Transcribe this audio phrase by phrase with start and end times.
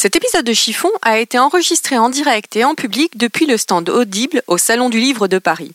[0.00, 3.90] Cet épisode de Chiffon a été enregistré en direct et en public depuis le stand
[3.90, 5.72] Audible au Salon du Livre de Paris.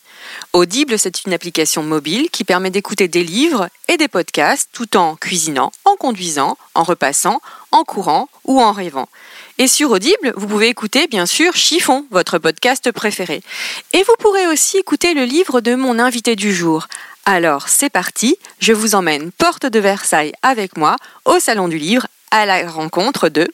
[0.53, 5.17] Audible, c'est une application mobile qui permet d'écouter des livres et des podcasts tout en
[5.17, 7.41] cuisinant, en conduisant, en repassant,
[7.71, 9.09] en courant ou en rêvant.
[9.57, 13.43] Et sur Audible, vous pouvez écouter bien sûr Chiffon, votre podcast préféré.
[13.91, 16.87] Et vous pourrez aussi écouter le livre de mon invité du jour.
[17.25, 22.07] Alors c'est parti, je vous emmène porte de Versailles avec moi au Salon du Livre
[22.31, 23.49] à la rencontre de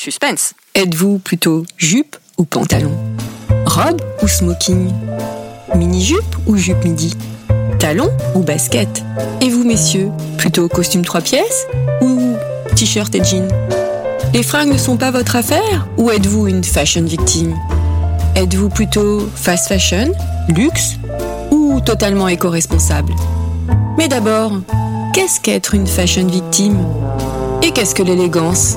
[0.00, 0.54] Suspense.
[0.76, 2.96] Êtes-vous plutôt jupe ou pantalon?
[3.66, 4.92] Robe ou smoking?
[5.74, 7.16] Mini-jupe ou jupe midi?
[7.80, 9.02] Talon ou basket?
[9.40, 11.66] Et vous, messieurs, plutôt costume trois pièces
[12.00, 12.36] ou
[12.76, 13.48] t-shirt et jean
[14.32, 17.56] Les fringues ne sont pas votre affaire ou êtes-vous une fashion victime?
[18.36, 20.12] Êtes-vous plutôt fast fashion,
[20.48, 20.92] luxe
[21.50, 23.14] ou totalement éco-responsable?
[23.96, 24.60] Mais d'abord,
[25.12, 26.86] qu'est-ce qu'être une fashion victime?
[27.64, 28.76] Et qu'est-ce que l'élégance?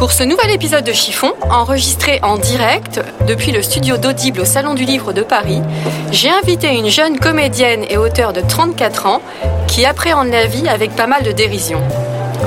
[0.00, 4.72] Pour ce nouvel épisode de Chiffon, enregistré en direct depuis le studio d'Audible au Salon
[4.72, 5.60] du Livre de Paris,
[6.10, 9.20] j'ai invité une jeune comédienne et auteure de 34 ans
[9.68, 11.82] qui appréhende la vie avec pas mal de dérision.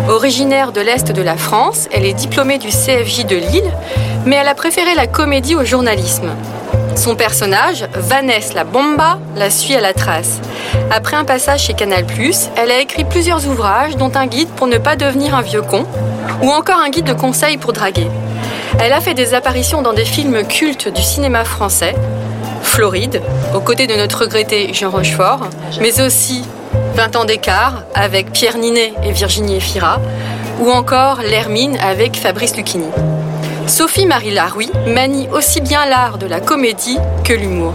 [0.10, 3.72] Originaire de l'Est de la France, elle est diplômée du CFJ de Lille,
[4.26, 6.32] mais elle a préféré la comédie au journalisme.
[6.96, 10.40] Son personnage, Vanessa la Bomba, la suit à la trace.
[10.92, 12.06] Après un passage chez Canal+,
[12.56, 15.86] elle a écrit plusieurs ouvrages, dont un guide pour ne pas devenir un vieux con,
[16.42, 18.08] ou encore un guide de conseils pour draguer.
[18.80, 21.96] Elle a fait des apparitions dans des films cultes du cinéma français,
[22.62, 23.22] Floride,
[23.56, 25.48] aux côtés de notre regretté Jean Rochefort,
[25.82, 26.44] mais aussi
[26.96, 30.00] 20 ans d'écart avec Pierre Ninet et Virginie Efira,
[30.60, 32.88] ou encore L'Hermine avec Fabrice Lucchini.
[33.68, 37.74] Sophie-Marie Laroui manie aussi bien l'art de la comédie que l'humour.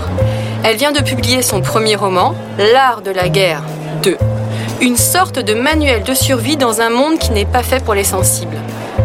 [0.64, 3.62] Elle vient de publier son premier roman, L'art de la guerre
[4.02, 4.16] 2,
[4.80, 8.04] une sorte de manuel de survie dans un monde qui n'est pas fait pour les
[8.04, 8.58] sensibles.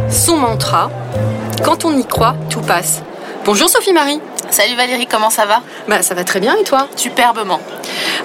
[0.10, 0.90] Son mantra,
[1.64, 3.02] quand on y croit, tout passe.
[3.46, 4.20] Bonjour Sophie-Marie.
[4.54, 7.60] Salut Valérie, comment ça va Bah ça va très bien et toi Superbement.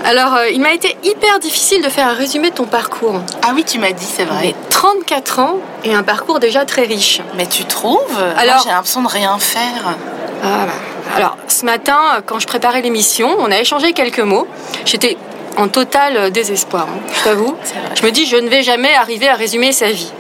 [0.05, 3.23] Alors euh, il m'a été hyper difficile de faire un résumé de ton parcours.
[3.41, 4.39] Ah oui, tu m'as dit, c'est vrai.
[4.43, 7.23] Mais 34 ans et un parcours déjà très riche.
[7.39, 8.23] Mais tu trouves?
[8.37, 9.97] Alors j'ai l'impression de rien faire.
[10.45, 10.73] Ah bah.
[11.17, 14.47] Alors ce matin, quand je préparais l'émission, on a échangé quelques mots.
[14.85, 15.17] J'étais
[15.57, 17.57] en total désespoir, hein, je t'avoue.
[17.95, 20.13] Je me dis, je ne vais jamais arriver à résumer sa vie.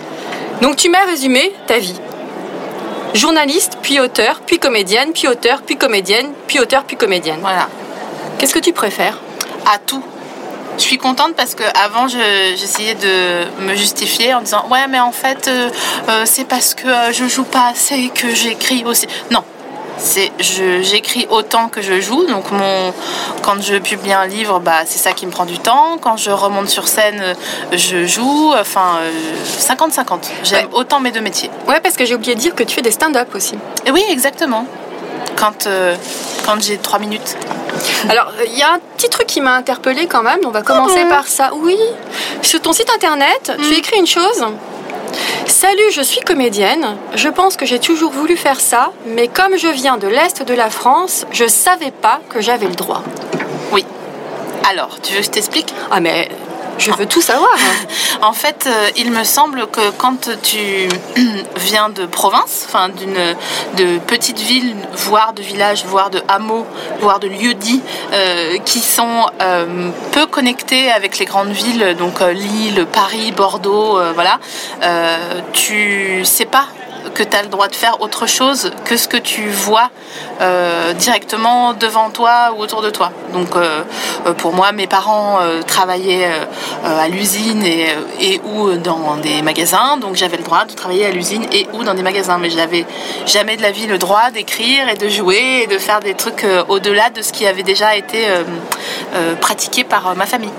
[0.62, 2.00] Donc tu m'as résumé ta vie.
[3.14, 7.38] Journaliste, puis auteur, puis comédienne, puis auteur, puis comédienne, puis auteur, puis comédienne.
[7.40, 7.68] Voilà.
[8.38, 9.18] Qu'est-ce que tu préfères?
[9.66, 10.02] À tout.
[10.78, 15.10] Je suis contente parce que avant j'essayais de me justifier en disant ouais mais en
[15.10, 15.70] fait euh,
[16.08, 19.08] euh, c'est parce que euh, je joue pas assez que j'écris aussi.
[19.32, 19.42] Non,
[19.98, 22.24] c'est j'écris autant que je joue.
[22.26, 22.92] Donc mon
[23.42, 25.98] quand je publie un livre bah c'est ça qui me prend du temps.
[26.00, 27.36] Quand je remonte sur scène
[27.72, 28.52] je joue.
[28.58, 28.98] Enfin
[29.44, 31.50] 50 50 j'aime autant mes deux métiers.
[31.66, 33.54] Ouais parce que j'ai oublié de dire que tu fais des stand-up aussi.
[33.86, 34.66] Et oui exactement.
[35.36, 35.94] Quand euh,
[36.44, 37.36] quand j'ai trois minutes.
[38.08, 40.40] Alors, il y a un petit truc qui m'a interpellée quand même.
[40.44, 41.52] On va commencer par ça.
[41.54, 41.78] Oui,
[42.42, 43.78] sur ton site internet, tu mm.
[43.78, 44.44] écris une chose
[45.46, 46.96] Salut, je suis comédienne.
[47.14, 50.54] Je pense que j'ai toujours voulu faire ça, mais comme je viens de l'Est de
[50.54, 53.02] la France, je savais pas que j'avais le droit.
[53.72, 53.84] Oui.
[54.70, 55.74] Alors, tu veux que je t'explique?
[55.90, 56.28] Ah, mais
[56.78, 57.56] je veux tout savoir.
[58.22, 60.88] en fait, euh, il me semble que quand tu
[61.56, 63.36] viens de province, enfin d'une
[63.76, 66.66] de petite ville, voire de village, voire de hameau,
[67.00, 67.82] voire de lieux dits
[68.12, 74.38] euh, qui sont euh, peu connectés avec les grandes villes, donc Lille, Paris, Bordeaux, voilà,
[75.52, 76.66] tu sais pas
[77.18, 79.90] que tu as le droit de faire autre chose que ce que tu vois
[80.40, 83.10] euh, directement devant toi ou autour de toi.
[83.32, 83.82] Donc euh,
[84.26, 86.30] euh, pour moi, mes parents travaillaient
[86.84, 87.88] à l'usine et,
[88.20, 91.82] et, ou dans des magasins, donc j'avais le droit de travailler à l'usine et ou
[91.82, 92.86] dans des magasins, mais j'avais
[93.26, 96.46] jamais de la vie le droit d'écrire et de jouer et de faire des trucs
[96.68, 98.26] au-delà de ce qui avait déjà été
[99.40, 100.52] pratiqué par ma famille.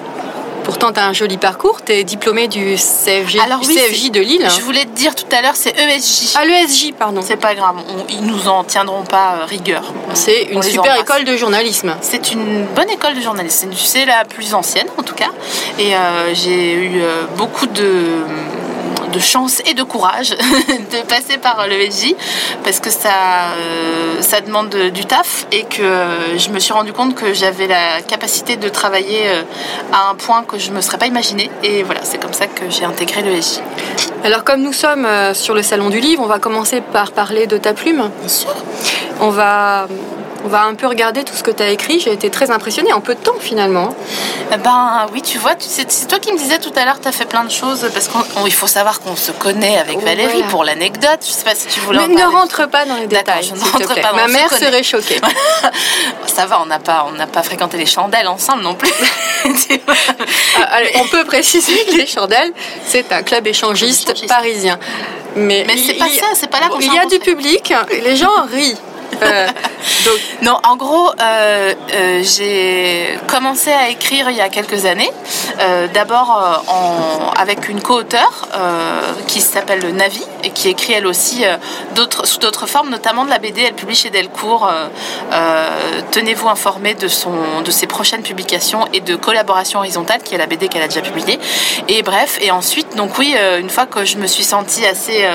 [0.70, 1.82] Pourtant, tu as un joli parcours.
[1.84, 4.48] Tu es diplômé du CFG, Alors oui, CFJ de Lille.
[4.56, 6.36] Je voulais te dire tout à l'heure, c'est ESJ.
[6.36, 7.22] Ah, l'ESJ, pardon.
[7.26, 9.82] C'est pas grave, on- ils nous en tiendront pas euh, rigueur.
[10.14, 11.96] C'est une super école de journalisme.
[12.02, 13.70] C'est une bonne école de journalisme.
[13.76, 15.32] C'est- C'est la plus ancienne en tout cas.
[15.80, 17.96] Et euh, j'ai eu euh, beaucoup de,
[19.12, 20.30] de chance et de courage
[20.92, 22.16] de passer par le SJ
[22.64, 27.16] parce que ça, euh, ça demande du taf et que je me suis rendu compte
[27.16, 29.44] que j'avais la capacité de travailler euh,
[29.94, 31.50] à un point que je ne me serais pas imaginé.
[31.64, 33.62] Et voilà, c'est comme ça que j'ai intégré le SJ.
[34.24, 37.48] Alors, comme nous sommes euh, sur le salon du livre, on va commencer par parler
[37.48, 38.10] de ta plume.
[38.20, 38.56] Bien sûr.
[39.22, 39.88] On va,
[40.46, 42.00] on va un peu regarder tout ce que tu as écrit.
[42.00, 43.94] J'ai été très impressionnée en peu de temps finalement.
[44.54, 47.12] Eh Ben oui, tu vois, c'est toi qui me disais tout à l'heure, tu as
[47.12, 50.48] fait plein de choses parce qu'il faut savoir qu'on se connaît avec Valérie Voilà.
[50.48, 51.20] pour l'anecdote.
[51.22, 52.36] Je sais pas si tu voulais Mais en ne parler.
[52.38, 53.44] rentre pas dans les détails.
[53.44, 55.20] je ne rentre pas dans- Ma se mère serait choquée.
[56.28, 58.90] Ça va, on n'a pas, on n'a pas fréquenté les chandelles ensemble non plus.
[60.62, 62.52] Ah, allez, on peut préciser que les chandelles,
[62.86, 64.78] c'est un club échangiste, parisien.
[65.36, 68.28] Mais, Mais c'est pas ça, c'est pas là Il y a du public, les gens
[68.52, 68.76] rient.
[69.24, 69.48] Euh,
[70.42, 75.12] Non, en gros, euh, euh, j'ai commencé à écrire il y a quelques années.
[75.94, 76.64] D'abord
[77.38, 78.48] avec une co-auteure
[79.28, 81.44] qui s'appelle Navi et qui écrit elle aussi
[82.24, 83.62] sous d'autres formes, notamment de la BD.
[83.62, 84.72] Elle publie chez Delcourt.
[86.12, 90.48] Tenez-vous informés de, son, de ses prochaines publications et de Collaboration horizontale, qui est la
[90.48, 91.40] BD qu'elle a déjà publiée.
[91.90, 95.28] Et bref, et ensuite, donc oui, une fois que je me suis sentie assez,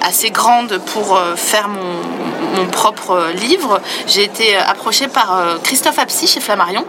[0.00, 2.35] assez grande pour faire mon, Mm.
[2.56, 6.84] Mon propre euh, livre, j'ai été euh, approchée par euh, Christophe Apsy chez Flammarion,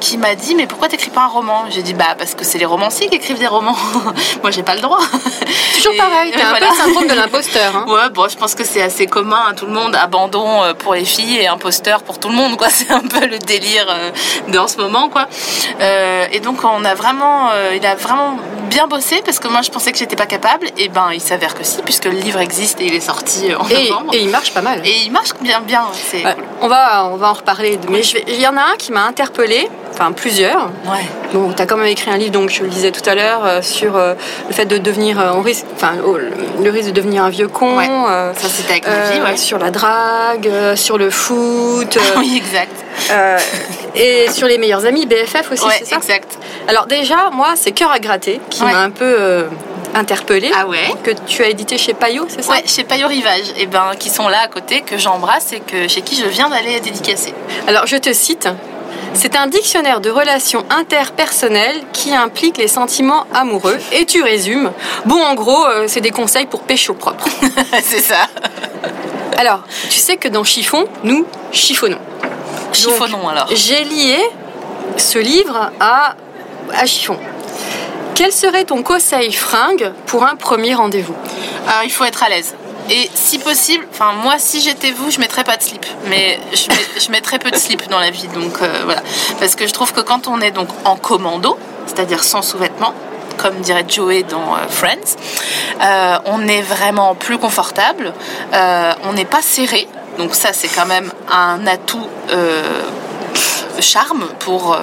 [0.00, 1.64] qui m'a dit Mais pourquoi t'écris pas un roman?
[1.70, 3.76] J'ai dit Bah, parce que c'est les romanciers qui écrivent des romans.
[4.42, 5.00] Moi, j'ai pas le droit.
[5.76, 6.66] toujours pareil, t'as un voilà.
[6.68, 7.76] peu le syndrome de l'imposteur.
[7.76, 7.84] hein.
[7.94, 9.94] Ouais, bon, je pense que c'est assez commun à tout le monde.
[9.94, 12.68] Abandon pour les filles et imposteur pour tout le monde, quoi.
[12.74, 13.86] C'est un peu le délire
[14.48, 15.26] de ce moment, quoi.
[16.32, 18.36] Et donc, on a vraiment, il a vraiment
[18.68, 20.66] bien bossé parce que moi, je pensais que j'étais pas capable.
[20.78, 23.66] Et ben, il s'avère que si, puisque le livre existe et il est sorti en
[23.68, 24.14] Et, novembre.
[24.14, 24.80] et il marche pas mal.
[24.84, 25.80] Et il marche bien, bien.
[25.82, 27.78] ouais, C'est Ouais, on, va, on va en reparler.
[27.90, 30.66] Mais il y en a un qui m'a interpellée, enfin plusieurs.
[30.86, 31.04] ouais.
[31.32, 33.44] Bon, tu as quand même écrit un livre, donc je le disais tout à l'heure,
[33.44, 34.14] euh, sur euh,
[34.48, 36.16] le fait de devenir, euh, on risque, enfin, oh,
[36.62, 37.88] le, risque de devenir un vieux con, Ouais.
[37.90, 39.36] euh, Ça, c'était avec ma vie, ouais.
[39.36, 42.70] sur la drague, sur le foot, euh, oui, exact.
[43.96, 46.38] et sur les meilleurs amis, BFF aussi, Ouais, c'est ça exact.
[46.68, 49.46] Alors déjà, moi, c'est Cœur à gratter qui m'a un peu
[49.94, 52.52] interpellée, Ah ouais que tu as édité chez Payot, c'est ça?
[52.52, 55.88] Ouais, chez Payot Rivage, et ben, qui sont là à côté, que j'embrasse et que,
[55.88, 57.34] chez qui je viens d'aller dédicacer.
[57.66, 58.48] Alors, je te cite.
[59.12, 63.78] C'est un dictionnaire de relations interpersonnelles qui implique les sentiments amoureux.
[63.92, 64.72] Et tu résumes.
[65.04, 67.28] Bon, en gros, euh, c'est des conseils pour pécho propre.
[67.82, 68.26] c'est ça.
[69.38, 71.98] Alors, tu sais que dans Chiffon, nous chiffonnons.
[72.72, 73.48] Chiffonnons alors.
[73.54, 74.18] J'ai lié
[74.96, 76.16] ce livre à,
[76.72, 77.18] à Chiffon.
[78.14, 81.16] Quel serait ton conseil fringue pour un premier rendez-vous
[81.84, 82.54] il faut être à l'aise.
[82.90, 87.10] Et si possible, enfin moi si j'étais vous, je mettrais pas de slip, mais je,
[87.10, 88.94] mets- peu de slip dans la vie, donc euh,
[89.40, 92.94] parce que je trouve que quand on est donc en commando, c'est-à-dire sans sous-vêtements,
[93.38, 95.16] comme dirait Joey dans euh, Friends,
[95.82, 98.12] euh, on est vraiment plus confortable,
[98.52, 99.88] on n'est pas serré,
[100.18, 102.06] donc ça c'est quand même un atout.
[103.80, 104.78] Charme pour euh,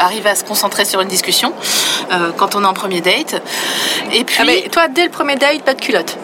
[0.00, 1.52] arriver à se concentrer sur une discussion
[2.12, 3.42] euh, quand on est en premier date
[4.12, 6.16] et puis Ah, mais toi, dès le premier date, pas de culotte.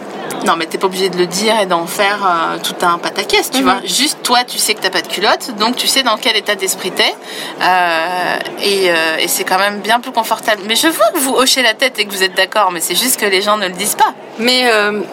[0.46, 3.50] non, mais t'es pas obligé de le dire et d'en faire euh, tout un pataquès,
[3.50, 3.64] tu Mhm.
[3.64, 3.76] vois.
[3.84, 6.54] Juste toi, tu sais que t'as pas de culotte, donc tu sais dans quel état
[6.54, 7.14] d'esprit t'es.
[7.60, 10.62] Euh, et euh, et c'est quand même bien plus confortable.
[10.66, 12.94] Mais je vois que vous hochez la tête et que vous êtes d'accord, mais c'est
[12.94, 14.12] juste que les gens ne le disent pas.
[14.38, 14.64] Mais,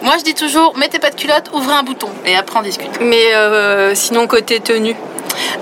[0.02, 3.00] Moi, je dis toujours, mettez pas de culotte, ouvrez un bouton et après on discute.
[3.02, 3.26] mais
[3.94, 4.96] sinon, côté tenue.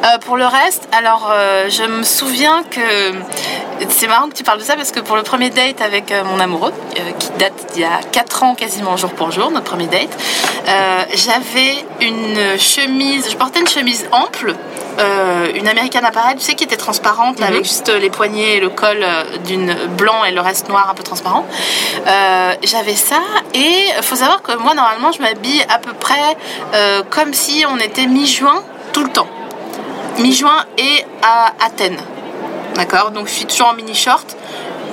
[0.03, 3.13] Euh, pour le reste, alors euh, je me souviens que
[3.89, 6.23] c'est marrant que tu parles de ça parce que pour le premier date avec euh,
[6.23, 9.65] mon amoureux, euh, qui date d'il y a 4 ans quasiment jour pour jour, notre
[9.65, 10.09] premier date,
[11.13, 14.55] j'avais une chemise, je portais une chemise ample,
[15.55, 17.45] une américaine appareil, tu sais, qui était transparente Mhm.
[17.47, 19.05] avec juste les poignets et le col
[19.45, 21.45] d'une blanc et le reste noir un peu transparent.
[22.63, 23.21] J'avais ça
[23.53, 26.35] et faut savoir que moi normalement je m'habille à peu près
[27.09, 29.27] comme si on était mi-juin tout le temps
[30.19, 31.99] mi-juin et à Athènes.
[32.75, 34.35] D'accord Donc je suis toujours en mini-short.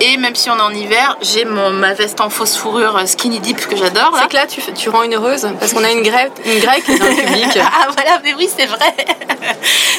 [0.00, 3.06] Et même si on est en hiver, j'ai mon- ma veste en fausse fourrure euh,
[3.06, 4.10] skinny dip que j'adore.
[4.20, 6.86] C'est que là, tu, tu rends une heureuse parce qu'on a une, grève, une grecque
[6.98, 7.46] dans le public.
[7.62, 8.92] Ah voilà, mais oui, c'est vrai.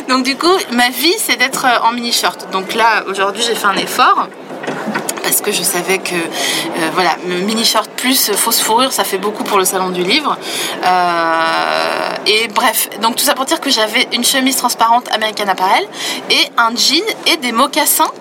[0.10, 2.48] Donc du coup, ma vie, c'est d'être euh, en mini-short.
[2.52, 4.28] Donc là, aujourd'hui, j'ai fait un effort.
[5.26, 9.44] Parce que je savais que euh, voilà, mini short plus fausse fourrure, ça fait beaucoup
[9.44, 10.38] pour le salon du livre.
[10.86, 15.84] Euh, et bref, donc tout ça pour dire que j'avais une chemise transparente American Apparel
[16.30, 18.12] et un jean et des mocassins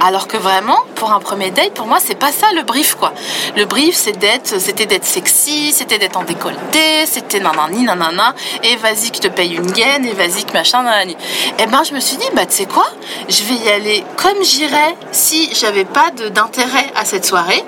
[0.00, 3.12] Alors que vraiment, pour un premier date, pour moi, c'est pas ça le brief, quoi.
[3.56, 9.18] Le brief, c'était d'être sexy, c'était d'être en décolleté, c'était nanani, nanana, et vas-y que
[9.18, 11.16] te paye une gaine, et vas-y que machin, nanani.
[11.58, 12.86] Et ben, je me suis dit, bah, tu sais quoi,
[13.28, 17.64] je vais y aller comme j'irais si j'avais pas d'intérêt à cette soirée.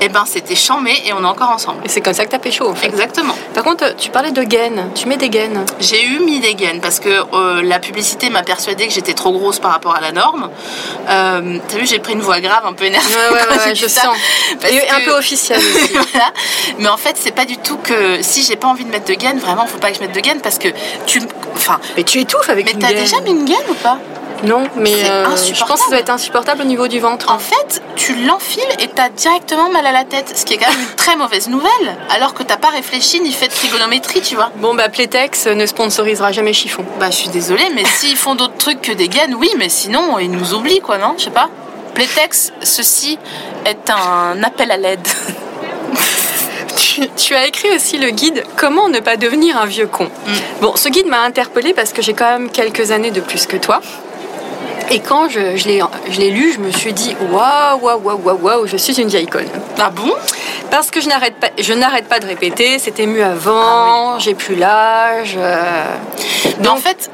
[0.00, 1.78] Et ben, c'était chambé et on est encore ensemble.
[1.84, 2.86] Et c'est comme ça que t'as pécho, en fait.
[2.86, 3.34] Exactement.
[3.54, 4.90] Par contre, tu parlais de gaines.
[4.94, 5.64] Tu mets des gaines.
[5.80, 9.32] J'ai eu mis des gaines parce que euh, la publicité m'a persuadé que j'étais trop
[9.32, 10.50] grosse par rapport à la norme.
[11.08, 13.06] Euh, T'as vu, j'ai pris une voix grave, un peu énervée.
[13.14, 14.16] Ouais, ouais, ouais, je sens.
[14.70, 15.92] Et un peu officiel aussi.
[15.92, 16.26] voilà.
[16.78, 19.14] Mais en fait, c'est pas du tout que si j'ai pas envie de mettre de
[19.14, 20.68] gaines, vraiment, faut pas que je mette de gaines parce que
[21.06, 21.22] tu.
[21.54, 22.98] Enfin, Mais tu étouffes avec mais une t'as gaine.
[23.04, 23.98] déjà mis une gaine ou pas?
[24.44, 27.30] Non, mais euh, je pense que ça doit être insupportable au niveau du ventre.
[27.32, 30.70] En fait, tu l'enfiles et t'as directement mal à la tête, ce qui est quand
[30.70, 34.34] même une très mauvaise nouvelle, alors que t'as pas réfléchi ni fait de trigonométrie, tu
[34.34, 34.50] vois.
[34.56, 36.84] Bon, bah, Playtex ne sponsorisera jamais Chiffon.
[37.00, 40.18] Bah, je suis désolée, mais s'ils font d'autres trucs que des gaines, oui, mais sinon,
[40.18, 41.14] ils nous oublient, quoi, non?
[41.16, 41.48] Je sais pas.
[41.94, 43.18] Playtex, ceci
[43.64, 45.06] est un appel à l'aide.
[46.76, 50.04] Tu, tu as écrit aussi le guide Comment ne pas devenir un vieux con.
[50.04, 50.32] Mm.
[50.60, 53.56] Bon, ce guide m'a interpellée parce que j'ai quand même quelques années de plus que
[53.56, 53.80] toi.
[54.90, 58.76] Et quand je, je l'ai lu, je me suis dit waouh, waouh, waouh, waouh, je
[58.76, 59.48] suis une vieille conne.
[59.78, 60.12] Ah bon?
[60.70, 64.34] Parce que je n'arrête pas, je n'arrête pas de répéter, c'était mieux Ah avant, j'ai
[64.34, 65.34] plus l'âge.
[65.36, 65.84] euh.
[66.68, 67.10] En fait,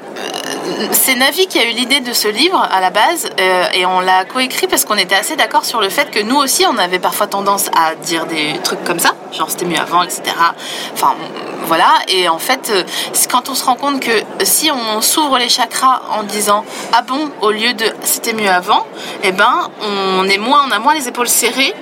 [0.93, 4.00] c'est Navi qui a eu l'idée de ce livre à la base euh, et on
[4.00, 6.99] l'a coécrit parce qu'on était assez d'accord sur le fait que nous aussi on avait
[6.99, 10.23] parfois tendance à dire des trucs comme ça, genre c'était mieux avant, etc.
[10.93, 11.14] Enfin
[11.64, 12.83] voilà, et en fait, euh,
[13.31, 17.31] quand on se rend compte que si on s'ouvre les chakras en disant ah bon
[17.43, 18.87] au lieu de c'était mieux avant,
[19.23, 21.75] eh ben on est moins, on a moins les épaules serrées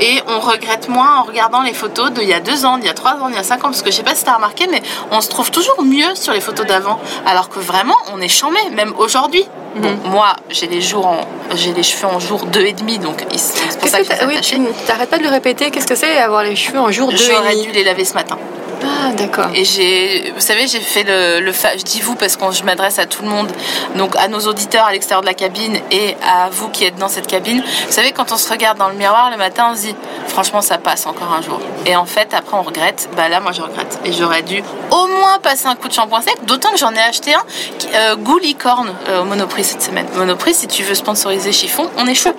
[0.00, 2.90] et on regrette moins en regardant les photos d'il y a deux ans, d'il y
[2.90, 3.68] a trois ans, d'il y a cinq ans.
[3.68, 6.14] Parce que je sais pas si tu as remarqué, mais on se trouve toujours mieux
[6.14, 6.98] sur les photos d'avant.
[7.26, 9.46] Alors que vraiment, on est chambé, même aujourd'hui.
[9.76, 10.10] Bon, Mhm.
[10.12, 11.20] moi, j'ai les jours en,
[11.54, 14.26] j'ai les cheveux en jour 2 et demi, donc ils- c'est pour ça que t'as-
[14.26, 15.70] oui, tu n'arrêtes pas de le répéter.
[15.70, 18.04] Qu'est-ce que c'est avoir les cheveux en jour 2 et J'aurais demi dû les laver
[18.04, 18.38] ce matin.
[18.86, 19.46] Ah, d'accord.
[19.54, 22.64] Et j'ai, vous savez, j'ai fait le, le fa- je dis vous parce que je
[22.64, 23.50] m'adresse à tout le monde,
[23.96, 27.08] donc à nos auditeurs à l'extérieur de la cabine et à vous qui êtes dans
[27.08, 27.62] cette cabine.
[27.86, 29.94] Vous savez, quand on se regarde dans le miroir le matin, on se dit,
[30.28, 31.60] franchement, ça passe encore un jour.
[31.86, 33.08] Et en fait, après, on regrette.
[33.16, 33.98] Bah là, moi, je regrette.
[34.04, 37.00] Et j'aurais dû au moins passer un coup de shampoing sec, d'autant que j'en ai
[37.00, 37.42] acheté un,
[37.78, 40.06] qui- euh, goût licorne euh, au Monoprix cette semaine.
[40.14, 42.34] Monoprix, si tu veux sponsoriser Chiffon, on est chaud.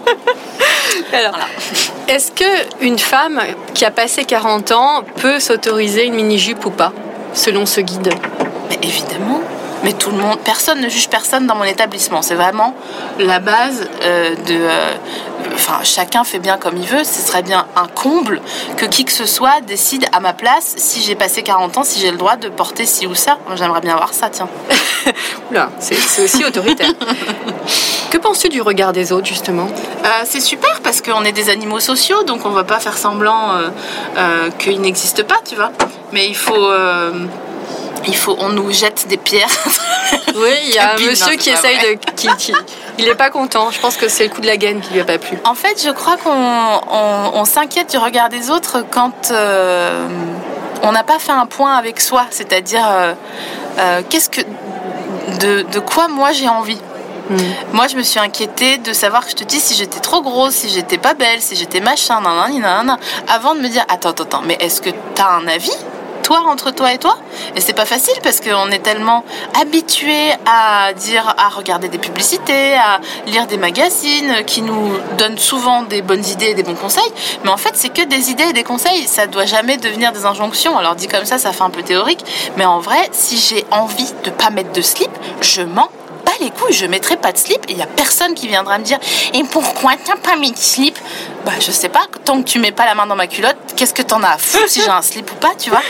[1.14, 1.48] Alors, Voilà.
[2.08, 3.42] est-ce que une femme
[3.74, 6.94] qui a passé 40 ans peut s'autoriser une mini-jupe ou pas,
[7.34, 8.10] selon ce guide?
[8.70, 9.42] Mais évidemment.
[9.86, 12.24] Mais tout le monde, personne ne juge personne dans mon établissement.
[12.24, 12.74] C'est vraiment
[13.20, 14.54] la base euh, de.
[14.54, 14.92] euh,
[15.54, 17.04] Enfin, chacun fait bien comme il veut.
[17.04, 18.42] Ce serait bien un comble
[18.78, 22.00] que qui que ce soit décide à ma place si j'ai passé 40 ans, si
[22.00, 23.38] j'ai le droit de porter ci ou ça.
[23.56, 24.50] J'aimerais bien voir ça, tiens.
[25.52, 26.92] Oula, c'est aussi autoritaire.
[28.10, 29.68] que penses-tu du regard des autres, justement?
[30.04, 33.52] Euh, c'est super parce qu'on est des animaux sociaux, donc on va pas faire semblant
[34.58, 35.72] qu'il n'existe pas, tu vois.
[36.12, 36.70] Mais il faut.
[38.08, 39.50] Il faut, on nous jette des pierres.
[40.38, 41.96] Oui, il y a un monsieur non, qui essaye vrai.
[41.96, 42.12] de.
[42.16, 42.54] Qui, qui-
[43.00, 43.72] il est pas content.
[43.72, 45.38] Je pense que c'est le coup de la gaine qui lui a pas plu.
[45.46, 50.08] En fait, je crois qu'on on, on s'inquiète du regard des autres quand euh,
[50.84, 53.14] on n'a pas fait un point avec soi, c'est-à-dire euh,
[53.80, 54.42] euh, qu'est-ce que
[55.40, 56.80] de, de quoi moi j'ai envie?
[57.74, 60.70] Moi, je me suis inquiétée de savoir, je te dis, si j'étais trop grosse, si
[60.70, 64.42] j'étais pas belle, si j'étais machin, nanani, nanana, avant de me dire, attends, attends, attends,
[64.46, 65.76] mais est-ce que t'as un avis?
[66.34, 67.18] Entre toi et toi
[67.56, 69.24] Et c'est pas facile parce qu'on est tellement
[69.60, 75.84] habitué à dire, à regarder des publicités, à lire des magazines qui nous donnent souvent
[75.84, 77.04] des bonnes idées et des bons conseils.
[77.44, 79.08] Mais en fait, c'est que des idées et des conseils.
[79.08, 80.78] Ça doit jamais devenir des injonctions.
[80.78, 82.24] Alors dit comme ça, ça fait un peu théorique.
[82.58, 85.90] Mais en vrai, si j'ai envie de pas mettre de slip, je m'en
[86.26, 86.74] bats les couilles.
[86.74, 89.00] Je mettrai pas de slip il y a personne qui viendra me dire
[89.34, 90.98] Et pourquoi t'as pas mis de slip?
[91.46, 92.08] Bah, je sais pas.
[92.24, 94.38] Tant que tu mets pas la main dans ma culotte, qu'est-ce que t'en as à
[94.38, 95.82] foutre si j'ai un slip ou pas, tu vois?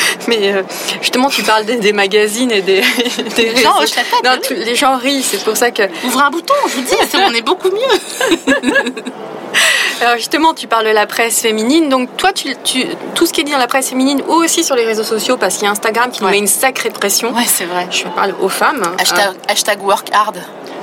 [0.28, 0.62] Mais euh,
[1.00, 2.80] justement, tu parles des, des magazines et des,
[3.36, 4.56] des Les gens tête, Non, oui.
[4.64, 5.22] les gens rient.
[5.22, 5.82] C'est pour ça que.
[6.06, 6.94] Ouvre un bouton, je vous dis,
[7.26, 8.54] on est beaucoup mieux.
[10.02, 11.88] Alors justement, tu parles de la presse féminine.
[11.88, 14.62] Donc toi, tu, tu- tout ce qui est dit dans la presse féminine ou aussi
[14.62, 17.32] sur les réseaux sociaux, parce qu'il y a Instagram qui nous met une sacrée pression.
[17.32, 17.86] Ouais, c'est vrai.
[17.90, 18.82] Je parle aux femmes.
[18.98, 20.36] Hashtag, hashtag work hard.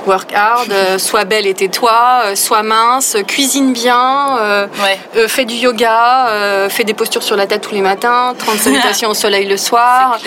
[0.06, 5.28] Work hard, euh, sois belle et tais-toi, euh, sois mince, cuisine bien, euh, Ouais.
[5.28, 9.14] fais du yoga, fais des postures sur la tête tous les matins, 30 salutations au
[9.14, 10.18] soleil le soir.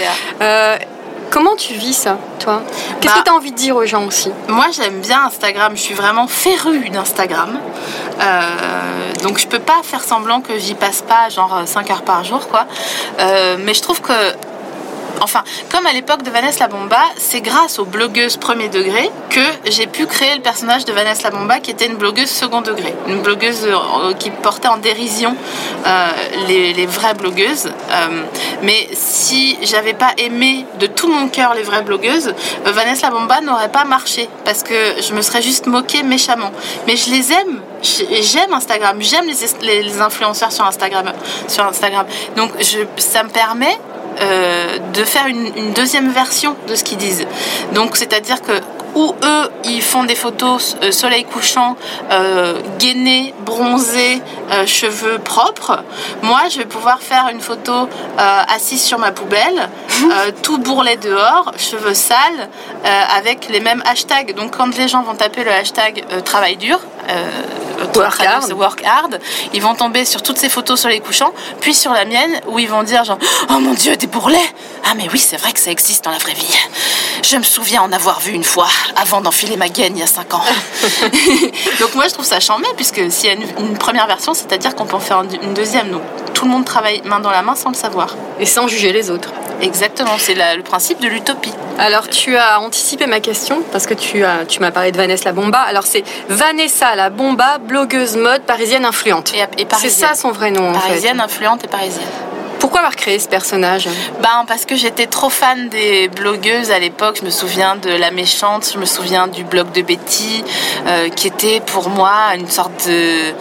[1.29, 2.62] Comment tu vis ça, toi?
[3.01, 4.31] Qu'est-ce Bah, que tu as envie de dire aux gens aussi?
[4.48, 5.74] Moi, j'aime bien Instagram.
[5.75, 7.60] Je suis vraiment férue d'Instagram.
[8.22, 8.41] Euh,
[9.24, 12.48] donc, je peux pas faire semblant que j'y passe pas, genre 5 heures par jour,
[12.48, 12.65] quoi.
[13.19, 14.13] Euh, mais je trouve que
[15.21, 19.69] enfin, comme à l'époque de Vanessa La Bomba, c'est grâce aux blogueuses premier degré que
[19.69, 22.93] j'ai pu créer le personnage de Vanessa La Bomba, qui était une blogueuse second degré,
[23.07, 25.36] une blogueuse euh, qui portait en dérision
[25.86, 26.07] euh,
[26.47, 27.69] les, vraies blogueuses.
[27.91, 28.24] Euh,
[28.63, 32.33] mais si j'avais pas aimé de tout mon cœur les vraies blogueuses,
[32.65, 36.51] Vanessa La Bomba n'aurait pas marché parce que je me serais juste moquée méchamment.
[36.88, 39.25] Mais je les aime, j'aime Instagram, j'aime
[39.62, 41.12] les, influenceurs sur Instagram,
[41.47, 42.05] sur Instagram.
[42.36, 43.77] Donc je, ça me permet
[44.19, 47.25] de faire une, une, deuxième version de ce qu'ils disent.
[47.74, 48.53] Donc, c'est-à-dire que
[48.98, 51.75] où eux, ils font des photos euh, soleil couchant,
[52.12, 55.84] euh, gainés, bronzés, euh, cheveux propres.
[56.24, 59.70] Moi, je vais pouvoir faire une photo euh, assise sur ma poubelle,
[60.42, 62.50] tout bourrelet dehors, cheveux sales,
[62.84, 64.34] avec les mêmes hashtags.
[64.34, 66.80] Donc, quand les gens vont taper le hashtag travail dur,
[67.96, 68.54] work hard.
[68.54, 69.20] work hard.
[69.54, 72.70] Ils vont tomber sur toutes ces photos soleil couchant, puis sur la mienne où ils
[72.70, 74.50] vont dire genre oh mon dieu des bourrelets.
[74.86, 76.58] Ah mais oui c'est vrai que ça existe dans la vraie vie.
[77.29, 80.07] Je me souviens en avoir vu une fois avant d'enfiler ma gaine il y a
[80.07, 80.41] 5 ans.
[81.81, 84.75] Donc moi je trouve ça chambé puisque s'il y a une, une première version c'est-à-dire
[84.75, 85.91] qu'on peut en faire une deuxième.
[85.91, 86.03] Donc
[86.34, 88.15] tout le monde travaille main dans la main sans le savoir.
[88.39, 89.34] Et sans juger les autres.
[89.60, 91.51] Exactement, c'est le principe de l'utopie.
[91.77, 95.25] Alors tu as anticipé ma question parce que tu as tu m'as parlé de Vanessa
[95.25, 95.60] la Bomba.
[95.60, 99.34] Alors c'est Vanessa la Bomba, blogueuse mode parisienne influente.
[99.34, 100.72] Et, et c'est ça son vrai nom.
[100.72, 101.34] Parisienne en fait.
[101.34, 102.07] influente et parisienne.
[102.60, 103.88] Pourquoi avoir créé ce personnage?
[104.22, 107.18] Ben parce que j'étais trop fan des blogueuses à l'époque.
[107.20, 110.44] Je me souviens de La Méchante, je me souviens du blog de Betty,
[110.88, 113.34] euh, qui était pour moi une sorte de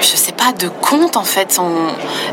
[0.00, 1.58] je sais pas, de conte en fait.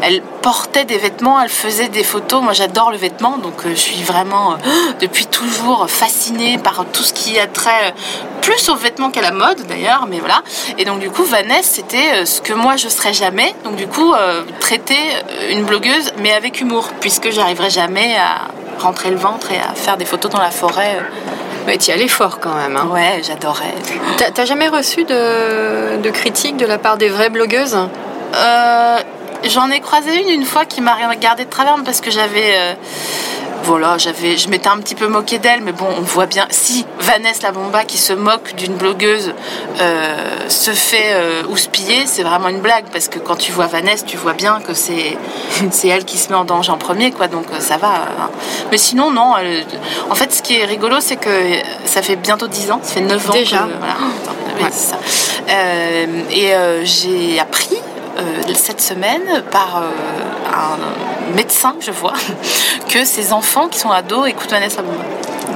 [0.02, 2.42] Elle portait des vêtements, elle faisait des photos.
[2.42, 4.56] Moi j'adore le vêtement, donc euh, je suis vraiment euh,
[5.01, 7.94] depuis toujours fascinée par tout ce qui a trait
[8.42, 10.42] plus aux vêtements qu'à la mode d'ailleurs, mais voilà.
[10.77, 13.54] Et donc du coup Vanessa c'était euh, ce que moi je serais jamais.
[13.66, 14.96] Donc du coup euh, traiter
[15.50, 18.48] une blogueuse mais avec humour, puisque j'arriverai jamais à
[18.82, 20.98] rentrer le ventre et à faire des photos dans la forêt.
[21.66, 22.77] Mais tu y allais fort quand même.
[22.77, 22.88] Hein.
[22.89, 23.75] Ouais, j'adorais.
[24.34, 27.77] T'as jamais reçu de, de critiques de la part des vraies blogueuses?
[28.34, 28.98] Euh,
[29.46, 32.58] J'en ai croisé une une fois qui m'a regardé de travers parce que j'avais.
[32.58, 32.74] Euh,
[33.63, 36.48] voilà, j'avais, je m'étais un petit peu moquée d'elle, mais bon, on voit bien.
[36.50, 39.33] Si Vanessa la Bomba qui se moque d'une blogueuse
[39.81, 44.05] euh, se fait euh, houspiller, c'est vraiment une blague parce que quand tu vois Vanessa,
[44.05, 45.18] tu vois bien que c'est
[45.72, 47.27] c'est elle qui se met en danger en premier, quoi.
[47.27, 47.88] Donc ça va.
[48.20, 48.29] Hein.
[48.72, 49.35] Mais sinon, non.
[49.38, 49.66] Elle,
[50.09, 51.29] en fait, ce qui est rigolo, c'est que
[51.83, 53.33] ça fait bientôt 10 ans, ça fait 9 ans.
[53.33, 53.57] Déjà.
[53.57, 54.72] Que, voilà, ouais.
[54.72, 54.98] ça.
[56.31, 56.53] Et
[56.85, 57.77] j'ai appris
[58.56, 59.90] cette semaine par euh,
[60.53, 62.14] un médecin que je vois
[62.90, 64.82] que ces enfants qui sont ados écoutent Vanessa.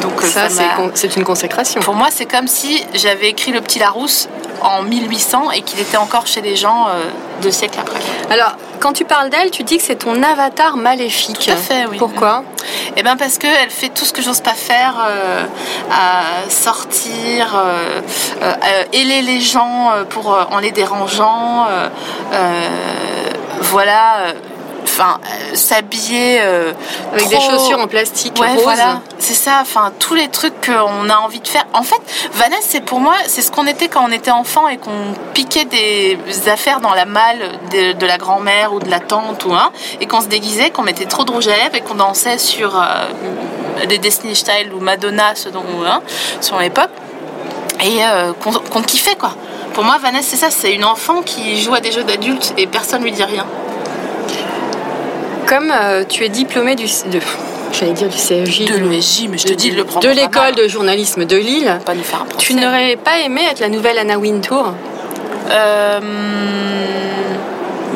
[0.02, 1.82] Donc ça, ça c'est une consécration.
[1.82, 4.30] Pour moi, c'est comme si j'avais écrit Le Petit Larousse
[4.62, 7.04] en 1800 et qu'il était encore chez les gens euh,
[7.41, 8.00] deux siècles après.
[8.30, 11.39] Alors, quand tu parles d'elle, tu dis que c'est ton avatar maléfique.
[11.39, 11.97] Tout à fait, oui.
[11.97, 12.43] Pourquoi?
[12.97, 15.45] Eh bien, parce qu'elle fait tout ce que j'ose pas faire, euh,
[15.91, 18.02] à sortir, euh,
[18.41, 21.67] euh, héler les gens pour, en les dérangeant,
[23.62, 24.34] voilà
[24.84, 26.74] enfin euh, s'habiller euh,
[27.12, 27.36] avec trop...
[27.36, 28.63] des chaussures en plastique ouais, rose.
[28.63, 29.60] Voilà, c'est ça.
[29.62, 31.65] Enfin tous les trucs qu'on a envie de faire.
[31.74, 32.02] En fait,
[32.34, 35.65] Vanessa, c'est pour moi, c'est ce qu'on était quand on était enfant et qu'on piquait
[35.65, 36.17] des
[36.48, 37.39] affaires dans la malle
[37.72, 40.84] de, de la grand-mère ou de la tante ou un, et qu'on se déguisait, qu'on
[40.84, 44.80] mettait trop de rouge à lèvres et qu'on dansait sur euh, des Destiny Style ou
[44.80, 46.02] Madonna, ce dont hein,
[46.39, 46.91] sur l'époque,
[47.84, 48.00] et
[48.44, 49.34] qu'on qu kiffait quoi.
[49.74, 52.67] Pour moi, Vanessa, c'est ça, c'est une enfant qui joue à des jeux d'adultes et
[52.67, 53.46] personne lui dit rien
[55.51, 57.19] comme euh, tu es diplômé du de,
[57.73, 61.25] j'allais dire du CFJ de l'ESJ mais je te dis le de l'école de journalisme
[61.25, 61.77] de Lille.
[61.85, 64.73] Pas lui faire un tu n'aurais pas aimé être la nouvelle Anna Wintour?
[65.49, 65.99] Euh,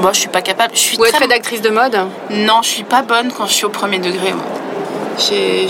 [0.01, 1.97] moi je suis pas capable je suis ou être rédactrice de mode?
[2.29, 4.33] Non je suis pas bonne quand je suis au premier degré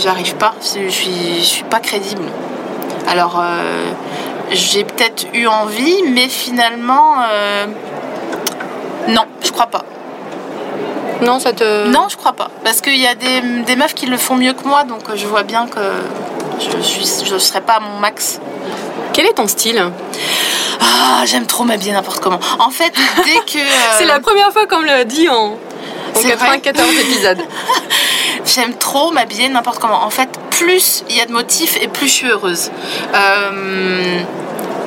[0.00, 2.24] j'arrive pas je suis je suis pas crédible.
[3.06, 3.84] Alors euh,
[4.50, 7.66] j'ai peut-être eu envie mais finalement euh,
[9.06, 9.84] non je crois pas
[11.22, 11.86] non, ça te.
[11.88, 12.50] Non, je crois pas.
[12.64, 15.26] Parce qu'il y a des, des, meufs qui le font mieux que moi, donc je
[15.26, 15.80] vois bien que
[16.60, 18.40] je suis, je serai pas à mon max.
[19.12, 19.82] Quel est ton style
[20.80, 22.40] Ah, j'aime trop m'habiller n'importe comment.
[22.58, 22.92] En fait,
[23.24, 23.58] dès que.
[23.66, 23.98] Euh...
[23.98, 25.56] C'est la première fois qu'on me l'a dit en,
[26.14, 27.38] en 94 épisodes.
[28.44, 30.02] j'aime trop m'habiller n'importe comment.
[30.04, 32.70] En fait, plus il y a de motifs et plus je suis heureuse.
[33.14, 34.20] Euh,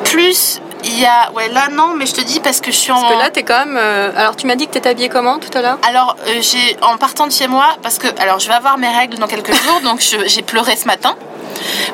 [0.05, 1.31] plus il y a.
[1.33, 3.01] Ouais, là, non, mais je te dis parce que je suis en.
[3.01, 3.77] Parce que là, t'es quand même.
[3.77, 4.11] Euh...
[4.15, 5.77] Alors, tu m'as dit que t'étais habillée comment tout à l'heure?
[5.87, 8.07] Alors, euh, j'ai en partant de chez moi, parce que.
[8.21, 11.15] Alors, je vais avoir mes règles dans quelques jours, donc j'ai pleuré ce matin.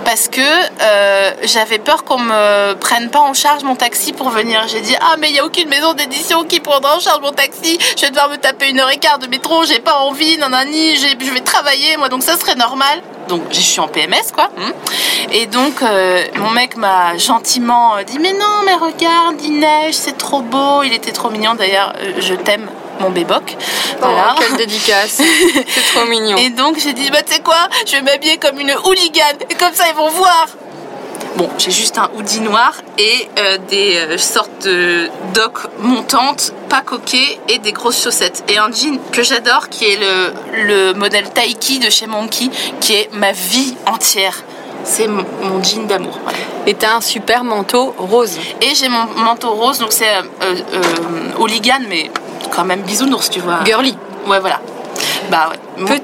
[0.04, 4.64] Parce que euh, j'avais peur qu'on me prenne pas en charge mon taxi pour venir.
[4.68, 7.32] J'ai dit ah mais il y a aucune maison d'édition qui prendra en charge mon
[7.32, 7.78] taxi.
[7.98, 9.64] Je vais devoir me taper une heure et quart de métro.
[9.66, 10.96] J'ai pas envie, nanani.
[10.98, 13.02] j'ai- Je vais travailler moi, donc ça serait normal.
[13.28, 14.50] Donc je suis en PMS quoi.
[14.56, 14.72] Hmm.
[15.32, 19.96] Et donc euh, mon mec m'a gentiment euh, dit mais non mais regarde il neige
[19.96, 20.84] c'est trop beau.
[20.84, 21.94] Il était trop mignon d'ailleurs.
[22.20, 23.56] je t'aime mon béboc.
[24.00, 24.36] Voilà.
[24.36, 25.22] Oh, quelle dédicace.
[25.68, 26.38] C'est trop mignon.
[26.38, 29.56] Et donc j'ai dit, bah tu sais quoi, je vais m'habiller comme une hooligan, et
[29.56, 30.48] comme ça ils vont voir.
[31.38, 36.80] Bon, j'ai juste un hoodie noir et euh, des euh, sortes de docks montantes, pas
[36.80, 38.46] coquées et des grosses chaussettes.
[38.48, 40.34] Et un jean que j'adore qui est le,
[40.66, 44.44] le modèle Taiki de chez Monkey, qui est ma vie entière.
[44.86, 46.18] C'est mon, mon jean d'amour.
[46.24, 46.38] voilà.
[46.68, 48.38] Et t'as un super manteau rose.
[48.62, 50.82] Et j'ai mon manteau rose, donc c'est euh, euh,
[51.38, 52.10] hooligan, mais
[52.56, 53.60] quand même bisounours, tu vois.
[53.66, 53.98] Girly.
[54.28, 54.60] Ouais, voilà.
[55.30, 55.58] Bah ouais.
[55.78, 56.02] Mon- Pe-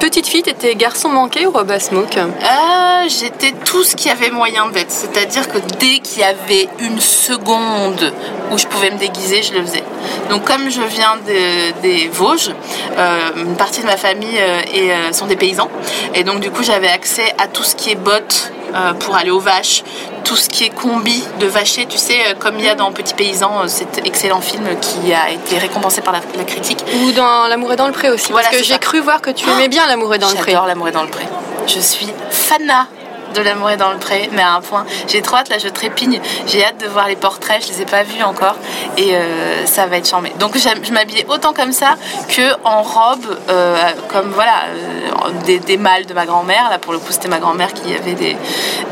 [0.00, 2.16] petite fille, t'étais garçon manqué ou robe à smoke?
[2.18, 4.90] Euh, j'étais tout ce qu'il y avait moyen d'être.
[4.90, 8.12] C'est-à-dire que dès qu'il y avait une seconde
[8.52, 9.82] où je pouvais me déguiser, je le faisais.
[10.30, 12.50] Donc comme je viens de- des Vosges,
[12.98, 15.70] euh, une partie de ma famille euh, est, euh, sont des paysans.
[16.14, 19.30] Et donc du coup j'avais accès à tout ce qui est bottes euh, pour aller
[19.30, 19.84] aux vaches,
[20.24, 22.90] tout ce qui est combi de vacher, tu sais, euh, comme il y a dans
[22.92, 26.84] Petit Paysan, euh, cet excellent film qui a été récompensé par la, la critique.
[27.02, 28.32] Ou dans L'amour est dans le pré aussi.
[28.32, 30.52] Voilà, parce que j'ai cru voir que tu aimais bien L'amour est dans le pré.
[30.52, 31.24] J'adore l'amour est dans le pré.
[31.66, 32.88] Je suis fana
[33.34, 34.84] de l'amour est dans le pré, mais à un point.
[35.08, 36.20] J'ai trop hâte, là je trépigne.
[36.46, 38.56] J'ai hâte de voir les portraits, je les ai pas vus encore.
[38.96, 40.32] Et euh, ça va être charmé.
[40.38, 41.96] Donc je m'habillais autant comme ça
[42.28, 43.76] que en robe, euh,
[44.08, 46.70] comme voilà, euh, des, des mâles de ma grand-mère.
[46.70, 48.36] Là pour le coup c'était ma grand-mère qui avait des,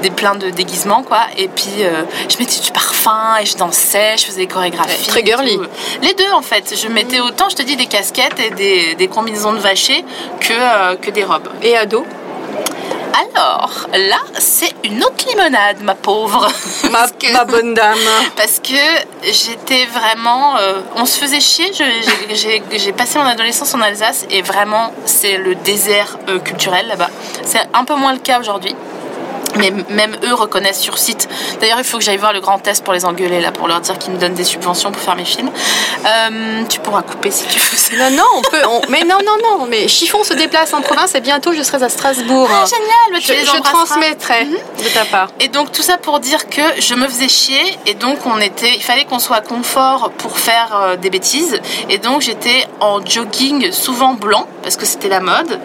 [0.03, 1.21] des pleins de déguisements quoi.
[1.37, 5.09] Et puis euh, je mettais du parfum et je dansais, je faisais des chorégraphies.
[5.09, 5.59] Très girly.
[6.03, 6.75] Les deux en fait.
[6.83, 10.05] Je mettais autant, je te dis, des casquettes et des, des combinaisons de vacher
[10.41, 11.49] que, euh, que des robes.
[11.63, 12.05] Et ado?
[13.15, 16.49] Alors, là, c'est une autre limonade, ma pauvre.
[16.91, 17.99] ma, Parce que- ma bonne dame.
[18.37, 18.75] Parce que
[19.23, 20.57] j'étais vraiment.
[20.57, 21.71] euh, on se faisait chier.
[21.73, 27.11] J'ai passé mon adolescence en Alsace et vraiment, c'est le désert euh, culturel là-bas.
[27.45, 28.75] C'est un peu moins le cas aujourd'hui.
[29.57, 31.29] Mais même eux reconnaissent sur site.
[31.61, 33.81] D'ailleurs, il faut que j'aille voir le Grand Test pour les engueuler, là, pour leur
[33.81, 35.51] dire qu'ils me donnent des subventions pour faire mes films.
[36.07, 37.63] Euh, tu pourras couper si tu veux.
[37.99, 38.63] Non, non, on peut.
[38.67, 39.67] on- Mais non, non, non.
[39.69, 42.49] Mais Chiffon se déplace en province et bientôt je serai à Strasbourg.
[42.51, 45.29] Ah, génial, tu je, les je transmettrai de ta part.
[45.41, 48.75] Et donc tout ça pour dire que je me faisais chier et donc on était,
[48.75, 51.61] il fallait qu'on soit confort pour faire euh, des bêtises
[51.91, 55.61] et donc j'étais en jogging souvent blanc parce que c'était la mode,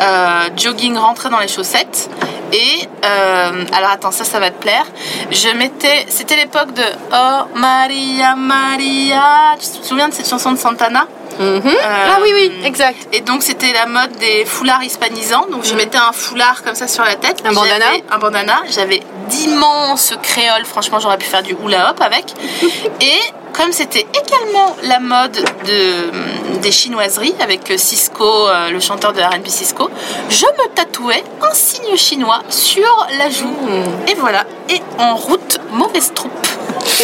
[0.00, 2.08] euh, jogging rentré dans les chaussettes
[2.52, 3.31] et euh,
[3.72, 4.86] alors attends ça ça va te plaire,
[5.30, 10.58] je mettais, c'était l'époque de Oh Maria Maria, tu te souviens de cette chanson de
[10.58, 11.06] Santana?
[11.42, 11.66] Mhm.
[11.66, 13.08] Euh, ah oui, oui, exact.
[13.12, 15.46] et donc c'était la mode des foulards hispanisants.
[15.50, 17.42] Donc je mettais un foulard comme ça sur la tête.
[17.44, 18.62] Un bandana J'avais Un bandana.
[18.70, 20.64] J'avais d'immenses créoles.
[20.64, 22.26] Franchement, j'aurais pu faire du hula hop avec.
[23.00, 23.20] Et
[23.52, 25.32] comme c'était également la mode
[25.66, 29.90] de, des chinoiseries avec Cisco, euh, le chanteur de R&B Cisco,
[30.30, 33.48] je me tatouais un signe chinois sur la joue.
[33.48, 34.08] Hmm.
[34.08, 34.44] Et voilà.
[34.70, 36.32] Et en route, mauvaise troupe.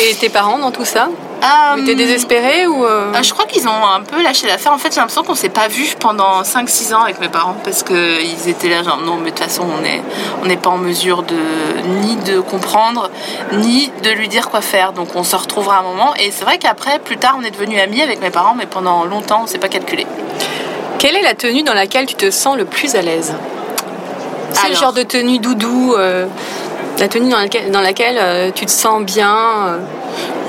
[0.01, 1.09] Et tes parents dans tout ça?
[1.43, 4.73] Euh, T'es désespéré ou euh, euh, je crois qu'ils ont un peu lâché l'affaire.
[4.73, 7.85] En fait, j'ai l'impression qu'on s'est pas vu pendant 5-6 ans avec mes parents parce
[7.85, 10.03] qu'ils étaient là, genre non, mais de toute façon, on n'est
[10.43, 11.37] on n'est pas en mesure de
[12.03, 13.11] ni de comprendre
[13.53, 14.93] ni de lui dire quoi faire.
[14.93, 16.13] Donc, on se retrouvera un moment.
[16.17, 19.05] Et c'est vrai qu'après, plus tard, on est devenus amis avec mes parents, mais pendant
[19.05, 20.07] longtemps, on s'est pas calculé.
[20.99, 23.35] Quelle est la tenue dans laquelle tu te sens le plus à l'aise?
[24.53, 26.27] C'est le genre de tenue doudou, euh,
[26.99, 29.79] la tenue dans laquelle, dans laquelle euh, tu te sens bien.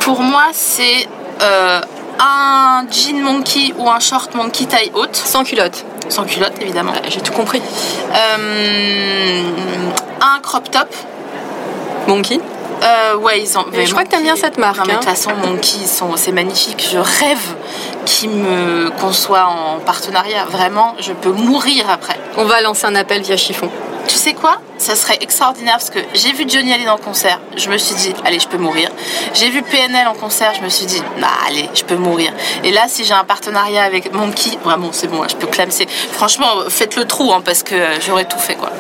[0.02, 1.08] Pour moi, c'est
[1.42, 1.82] euh,
[2.20, 5.86] un jean monkey ou un short monkey taille haute, Sans culotte.
[6.10, 6.92] sans culotte évidemment.
[6.92, 7.62] Ouais, J'ai tout compris.
[8.14, 9.44] Euh,
[10.22, 10.88] un crop top.
[12.08, 12.40] Monkey.
[12.82, 13.66] Euh, ouais, ils ont.
[13.74, 14.96] Mais je crois que t'aimes bien cette marque, de hein.
[14.96, 16.88] toute façon, Monkey, sont, c'est magnifique.
[16.92, 17.56] Je rêve
[18.06, 20.46] qu'ils me qu'on soit en partenariat.
[20.46, 22.18] Vraiment, je peux mourir après.
[22.38, 23.70] On va lancer un appel via chiffon.
[24.10, 24.58] Tu sais quoi?
[24.80, 27.40] Ça serait extraordinaire parce que j'ai vu Johnny aller dans le concert.
[27.56, 28.90] Je me suis dit, allez, je peux mourir.
[29.36, 30.54] J'ai vu PNL en concert.
[30.56, 32.34] Je me suis dit, nah, allez, je peux mourir.
[32.64, 35.88] Et là, si j'ai un partenariat avec Monkey, vraiment, c'est bon, je peux clamser.
[36.12, 38.72] Franchement, faites le trou hein, parce que j'aurais tout fait quoi.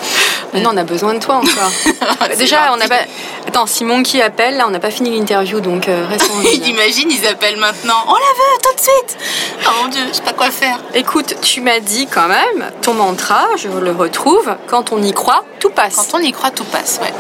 [0.54, 1.72] Maintenant, on a besoin de toi encore.
[2.32, 3.02] C'est Déjà, on n'a pas.
[3.48, 6.34] Attends, si Monkey appelle, là, on n'a pas fini l'interview, donc euh, restons.
[6.34, 6.65] en ligne.
[6.65, 8.04] Imagine, ils appellent maintenant.
[8.08, 9.18] On la veut tout de suite.
[9.65, 10.80] Oh mon dieu, je sais pas quoi faire.
[10.96, 14.56] Écoute, tu m'as dit quand même ton mantra, je le retrouve.
[14.68, 15.95] Quand on y croit, tout passe.
[16.12, 16.99] Quand on y croit, tout passe.
[17.01, 17.13] Ouais.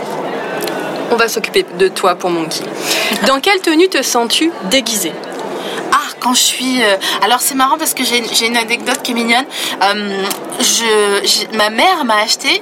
[1.11, 2.63] On va s'occuper de toi pour Monkey.
[3.27, 5.11] Dans quelle tenue te sens-tu déguisée
[5.91, 6.83] Ah, quand je suis.
[6.83, 9.45] euh, Alors, c'est marrant parce que j'ai une anecdote qui est mignonne.
[9.83, 10.23] Euh,
[10.59, 12.61] je, ma mère m'a acheté.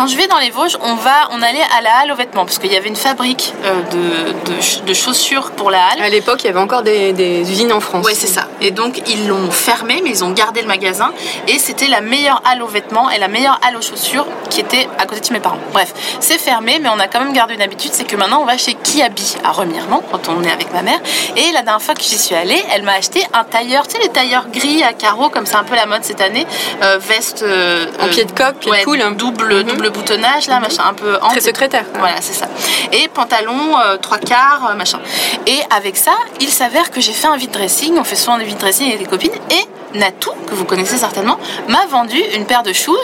[0.00, 2.46] Quand je vais dans les Vosges, on va, on allait à la halle aux vêtements
[2.46, 6.00] parce qu'il y avait une fabrique euh, de, de ch- de chaussures pour la halle.
[6.02, 8.06] À l'époque, il y avait encore des, des usines en France.
[8.06, 8.48] Ouais, c'est ça.
[8.62, 11.12] Et donc, ils l'ont fermé, mais ils ont gardé le magasin.
[11.48, 14.88] Et c'était la meilleure halle aux vêtements et la meilleure halle aux chaussures qui était
[14.98, 15.58] à côté de chez mes parents.
[15.74, 18.46] Bref, c'est fermé, mais on a quand même gardé une habitude c'est que maintenant, on
[18.46, 21.00] va chez Kiabi à Remiremont quand on est avec ma mère.
[21.36, 24.02] Et la dernière fois que j'y suis allée, elle m'a acheté un tailleur, tu sais,
[24.02, 26.46] les tailleurs gris à carreaux, comme c'est un peu la mode cette année,
[26.82, 27.42] euh, veste.
[27.42, 28.98] euh, En euh, pied de coq, pied de ouais, poule.
[29.16, 29.62] Double, Mhm.
[29.64, 31.84] double boutonnage, là, machin, un peu Très secrétaire.
[31.98, 32.46] voilà, c'est ça.
[32.92, 35.00] Et pantalon, euh, trois quarts, euh, machin.
[35.46, 37.96] Et avec ça, il s'avère que j'ai fait un vide dressing.
[37.98, 39.32] On fait souvent des vide dressing avec des copines.
[39.50, 42.94] Et Natou, que vous connaissez certainement, m'a vendu une paire de shoes,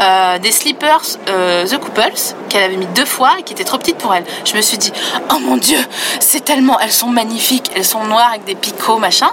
[0.00, 3.78] euh, des slippers euh, The Couples, qu'elle avait mis deux fois et qui étaient trop
[3.78, 4.24] petites pour elle.
[4.44, 4.92] Je me suis dit,
[5.30, 5.78] oh mon dieu,
[6.20, 9.30] c'est tellement, elles sont magnifiques, elles sont noires avec des picots, machin,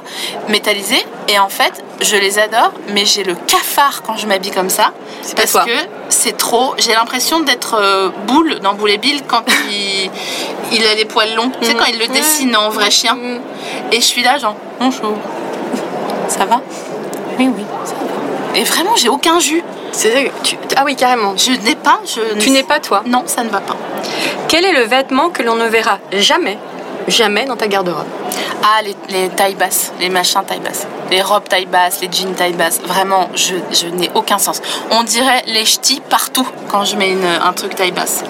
[0.48, 1.06] métallisés.
[1.28, 4.92] Et en fait, je les adore, mais j'ai le cafard quand je m'habille comme ça.
[5.36, 5.72] Pas Parce que
[6.10, 6.76] c'est trop.
[6.78, 10.10] J'ai l'impression d'être euh, boule dans Boule et Bill quand il,
[10.72, 11.52] il a les poils longs.
[11.62, 13.16] Tu sais, quand il le dessine en vrai chien.
[13.16, 13.42] Mhm.
[13.92, 15.18] Et je suis là, genre, bonjour.
[16.28, 16.62] Ça va
[17.40, 18.58] Oui, oui, ça va.
[18.60, 19.64] Et vraiment, j'ai aucun jus.
[19.92, 21.36] C'est- tu- Ah oui, carrément.
[21.38, 22.00] Je n'ai pas.
[22.06, 23.04] Je Tu n'es pas toi.
[23.06, 23.76] Non, ça ne va pas.
[24.48, 26.58] Quel est le vêtement que l'on ne verra jamais,
[27.08, 28.06] jamais dans ta garde-robe?
[28.64, 30.88] Ah, les, les tailles basses, les machins taille basse.
[31.12, 32.80] Les robes taille basse, les jeans taille basse.
[32.84, 34.62] Vraiment, je, je n'ai aucun sens.
[34.92, 38.24] On dirait les ch'tis partout quand je mets une- un truc taille basse.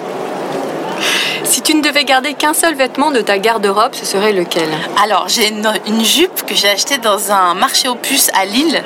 [1.56, 4.68] Si tu ne devais garder qu'un seul vêtement de ta garde-robe, ce serait lequel?
[5.02, 8.84] Alors, j'ai une, une jupe que j'ai achetée dans un marché aux puces à Lille,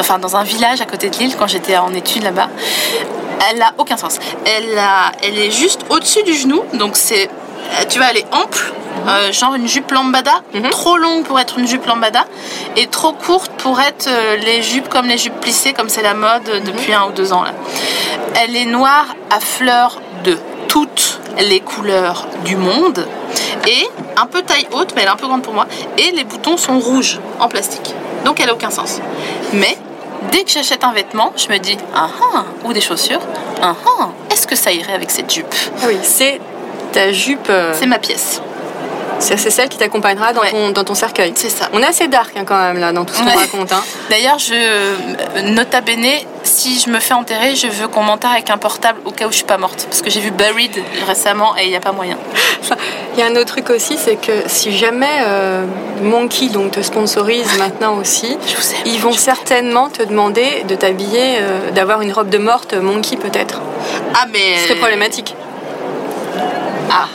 [0.00, 2.48] enfin dans un village à côté de Lille quand j'étais en études là-bas.
[3.50, 4.20] Elle n'a aucun sens.
[4.46, 7.28] Elle, a, elle est juste au-dessus du genou, donc c'est,
[7.90, 8.72] tu vois, elle est ample,
[9.06, 10.70] euh, genre une jupe lambada, Mhm.
[10.70, 12.24] trop longue pour être une jupe lambada,
[12.76, 16.14] et trop courte pour être euh, les jupes comme les jupes plissées, comme c'est la
[16.14, 17.52] mode euh, depuis un ou deux ans là.
[18.42, 23.06] Elle est noire à fleurs de toutes les couleurs du monde
[23.66, 25.66] et un peu taille haute, mais elle est un peu grande pour moi.
[25.98, 27.94] Et les boutons sont rouges en plastique.
[28.24, 29.00] Donc elle a aucun sens.
[29.52, 29.76] Mais
[30.32, 33.20] dès que j'achète un vêtement, je me dis ah ah ou des chaussures,
[33.62, 35.54] ah ah, est-ce que ça irait avec cette jupe?
[35.86, 36.40] Oui, c'est
[36.92, 37.48] ta jupe.
[37.50, 38.40] euh, C'est ma pièce.
[39.20, 40.50] C'est celle qui t'accompagnera dans, Ouais.
[40.50, 41.32] ton, dans ton cercueil.
[41.34, 41.68] C'est ça.
[41.72, 43.34] On est assez dark hein, quand même là dans tout ce qu'on Ouais.
[43.34, 43.72] raconte.
[43.72, 43.82] hein.
[44.10, 44.96] D'ailleurs, je euh,
[45.50, 46.06] nota bene,
[46.44, 49.30] si je me fais enterrer, je veux qu'on m'enterre avec un portable au cas où
[49.30, 50.70] je suis pas morte, parce que j'ai vu Buried
[51.06, 52.16] récemment et il n'y a pas moyen.
[53.14, 55.64] Il y a un autre truc aussi, c'est que si jamais euh,
[56.02, 58.82] Monkey donc te sponsorise maintenant aussi, Je vous aime.
[58.86, 63.60] ils vont certainement te demander de t'habiller, euh, d'avoir une robe de morte Monkey peut-être.
[64.14, 65.34] Ah mais Ce serait problématique.
[66.90, 67.06] Ah.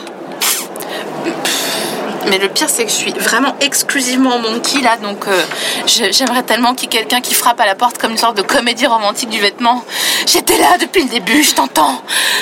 [2.29, 5.43] Mais le pire, c'est que je suis vraiment exclusivement monkey là, donc euh,
[5.86, 8.41] j'aimerais tellement qu'il y ait quelqu'un qui frappe à la porte comme une sorte de
[8.41, 9.83] comédie romantique du vêtement.
[10.25, 12.01] J'étais là depuis le début, je t'entends.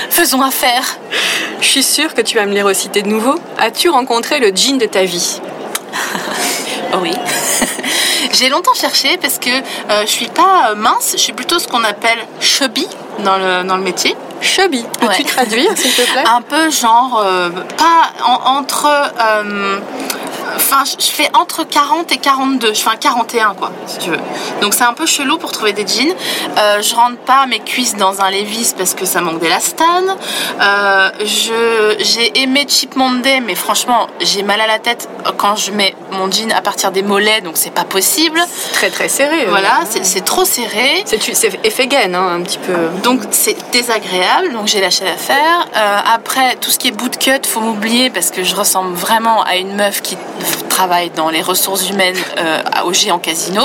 [0.09, 0.97] Faisons affaire.
[1.61, 3.35] Je suis sûre que tu vas me les reciter de nouveau.
[3.57, 5.39] As-tu rencontré le jean de ta vie?
[7.01, 7.13] Oui.
[8.33, 11.67] J'ai longtemps cherché parce que euh, je suis pas euh, mince, je suis plutôt ce
[11.67, 12.85] qu'on appelle chubby
[13.19, 14.15] dans le, dans le métier.
[14.41, 14.83] Chubby.
[14.99, 15.23] Peux-tu Ouais.
[15.27, 16.23] traduire s'il te plaît?
[16.25, 18.87] Un peu genre, euh, pas en- entre.
[18.87, 19.79] euh,
[20.55, 22.73] Enfin, je fais entre 40 et 42.
[22.73, 24.19] Je fais un 41, quoi, si tu veux.
[24.61, 26.13] Donc, c'est un peu chelou pour trouver des jeans.
[26.57, 30.15] Euh, je rentre pas mes cuisses dans un Levi's parce que ça manque d'élastane.
[30.61, 35.71] Euh, je- J'ai aimé Cheap Monday, mais franchement, j'ai mal à la tête quand je
[35.71, 38.39] mets mon jean à partir des mollets, donc c'est pas possible.
[38.73, 39.45] Très très serré.
[39.47, 41.03] Voilà, c'est c'est trop serré.
[41.05, 41.19] C'est
[41.63, 42.73] effet gaine, hein, un petit peu.
[43.03, 45.67] Donc c'est désagréable, donc j'ai lâché l'affaire.
[45.75, 49.55] Euh, après, tout ce qui est bootcut, faut m'oublier parce que je ressemble vraiment à
[49.57, 50.17] une meuf qui
[50.69, 53.61] travaille dans les ressources humaines euh, à- au géant casino.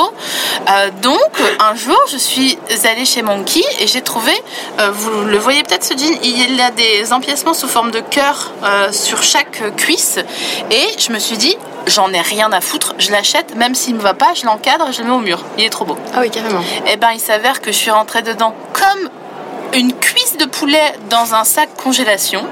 [0.69, 1.19] Euh, donc
[1.61, 4.33] un jour, je suis allée chez Monkey et j'ai trouvé,
[4.81, 8.53] euh, vous le voyez peut-être ce jean, il a des empiècements sous forme de cœur
[8.93, 10.19] sur chaque cuisse
[10.71, 14.01] et je me suis dit, j'en ai rien à foutre, je l'achète, même s'il me
[14.01, 15.43] va pas, je l'encadre, je le mets au mur.
[15.59, 15.97] Il est trop beau.
[16.15, 16.61] Ah oui, carrément.
[16.91, 19.09] Eh ben, il s'avère que je suis rentrée dedans comme
[19.73, 22.45] une cuisse de poulet dans un sac congélation.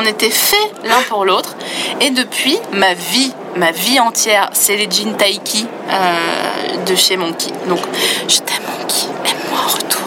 [0.00, 1.56] On était faits l'un pour l'autre.
[2.00, 7.50] Et depuis, ma vie, ma vie entière, c'est les jeans Taiki euh, de chez Monkey.
[7.66, 7.80] Donc,
[8.28, 10.00] je t'aime Monkey, aime-moi en retour.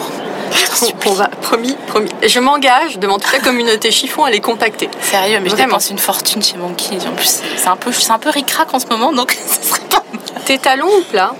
[0.50, 1.10] Je On, supplie.
[1.10, 2.08] on va, promis, promis.
[2.26, 4.88] Je m'engage devant toute la communauté chiffon à les contacter.
[5.02, 5.74] Sérieux, mais je Vraiment.
[5.74, 6.96] dépense une fortune chez Monkey.
[7.06, 9.80] En plus, c'est un peu, c'est un peu ric-rac en ce moment, donc ce serait
[9.90, 10.42] pas mal.
[10.46, 11.34] Tes talons ou plats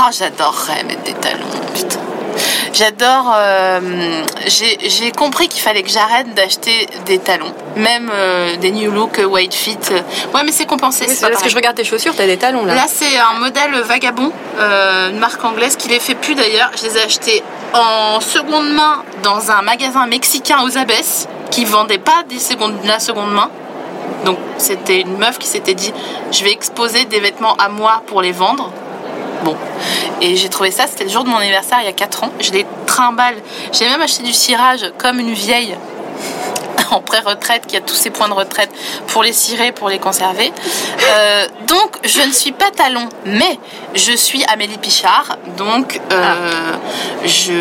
[0.00, 1.98] Ah, j'adorerais mettre des talons, putain.
[2.76, 3.32] J'adore.
[3.36, 3.80] euh,
[4.46, 9.24] J'ai compris qu'il fallait que j'arrête d'acheter des talons, même euh, des New Look, euh,
[9.24, 9.78] White Fit.
[10.34, 11.06] Ouais, mais c'est compensé.
[11.08, 12.74] Oui, c'est parce que je regarde tes chaussures, t'as des talons là.
[12.74, 16.70] Là, c'est un modèle vagabond, euh, une marque anglaise qui les fait plus d'ailleurs.
[16.76, 21.98] Je les ai achetés en seconde main dans un magasin mexicain aux abesses qui vendait
[21.98, 23.50] pas des secondes, la seconde main.
[24.24, 25.92] Donc c'était une meuf qui s'était dit
[26.32, 28.70] je vais exposer des vêtements à moi pour les vendre.
[29.44, 29.56] Bon.
[30.20, 32.30] Et j'ai trouvé ça, c'était le jour de mon anniversaire il y a 4 ans.
[32.40, 33.36] Je les trimballe.
[33.72, 35.76] J'ai même acheté du cirage comme une vieille
[36.90, 38.70] en pré-retraite qui a tous ses points de retraite
[39.08, 40.52] pour les cirer, pour les conserver.
[41.02, 43.58] Euh, donc je ne suis pas talon, mais
[43.94, 45.36] je suis Amélie Pichard.
[45.56, 46.72] Donc euh,
[47.24, 47.52] je,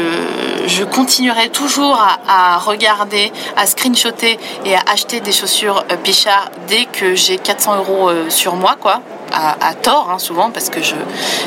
[0.67, 6.51] je continuerai toujours à, à regarder, à screenshotter et à acheter des chaussures euh, Pichard
[6.67, 9.01] dès que j'ai 400 euros sur moi, quoi.
[9.37, 10.95] À, à tort, hein, souvent, parce que je,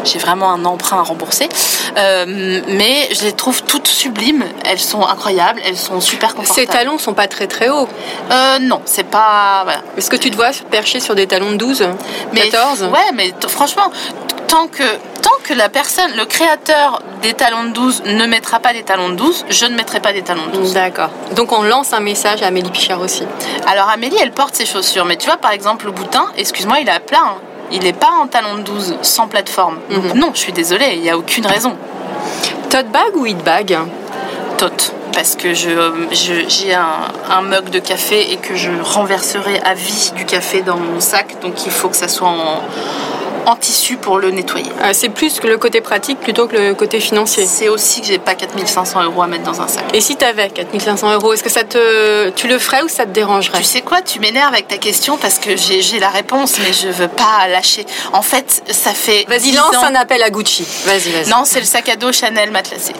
[0.04, 1.48] j'ai vraiment un emprunt à rembourser.
[1.96, 4.44] Euh, mais je les trouve toutes sublimes.
[4.66, 6.68] Elles sont incroyables, elles sont super Ces confortables.
[6.68, 7.88] talons sont pas très très hauts.
[8.30, 9.62] Euh, non, c'est pas.
[9.64, 9.80] Voilà.
[9.96, 11.88] Est-ce que tu te vois percher sur des talons de 12
[12.34, 13.90] Mais 14 Ouais, mais t- franchement,
[14.48, 14.82] tant que,
[15.22, 19.08] tant que la personne, le créateur des talons de 12 ne mettra pas des talons
[19.08, 20.74] de 12, je ne mettrai pas des talons de 12.
[20.74, 21.08] D'accord.
[21.34, 23.24] Donc on lance un message à Amélie Pichard aussi.
[23.66, 26.88] Alors Amélie, elle porte ses chaussures, mais tu vois, par exemple, le boutin, excuse-moi, il
[26.88, 27.18] est à plat.
[27.24, 27.34] hein.
[27.72, 29.78] Il n'est pas en talons de 12, sans plateforme.
[29.90, 30.20] Donc Mhm.
[30.20, 31.76] non, je suis désolée, il n'y a aucune raison.
[32.70, 33.76] Tote bag ou hit bag?
[34.56, 34.92] Tote.
[35.14, 35.70] Parce que je,
[36.12, 36.86] je- j'ai un,
[37.30, 41.36] un mug de café et que je renverserai à vie du café dans mon sac.
[41.42, 42.60] Donc il faut que ça soit en,
[43.48, 44.70] en tissu pour le nettoyer.
[44.82, 47.46] Euh, C'est plus que le côté pratique plutôt que le côté financier.
[47.46, 49.84] C'est aussi que j'ai pas 4500 euros à mettre dans un sac.
[49.94, 53.10] Et si t'avais 4500 euros, est-ce que ça te, tu le ferais ou ça te
[53.10, 53.58] dérangerait?
[53.58, 56.88] Tu sais quoi, tu m'énerves avec ta question parce que j'ai la réponse, mais je
[56.88, 57.86] veux pas lâcher.
[58.12, 59.24] En fait, ça fait.
[59.28, 60.66] Vas-y, 10 lance ans- un appel à Gucci.
[60.84, 61.30] Vas-y, vas-y.
[61.30, 62.92] Non, c'est le sac à dos Chanel matelassé.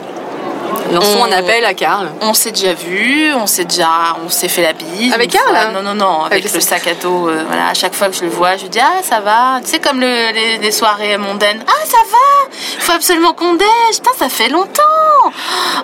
[0.92, 2.08] Lançons un on- appel à Karl.
[2.22, 5.12] On s'est déjà vu, on s'est déjà, on s'est fait la bise.
[5.12, 7.28] Avec Karl, hein Non, non, non, avec, Avec le sac à dos.
[7.28, 9.60] euh, voilà, à chaque fois que je le vois, je lui dis ah ça va.
[9.62, 11.62] Tu sais comme le- les, les soirées mondaines.
[11.66, 12.56] Ah ça va.
[12.76, 13.68] Il faut absolument qu'on déj.
[13.92, 14.82] Putain, ça fait longtemps.
[15.26, 15.30] Oh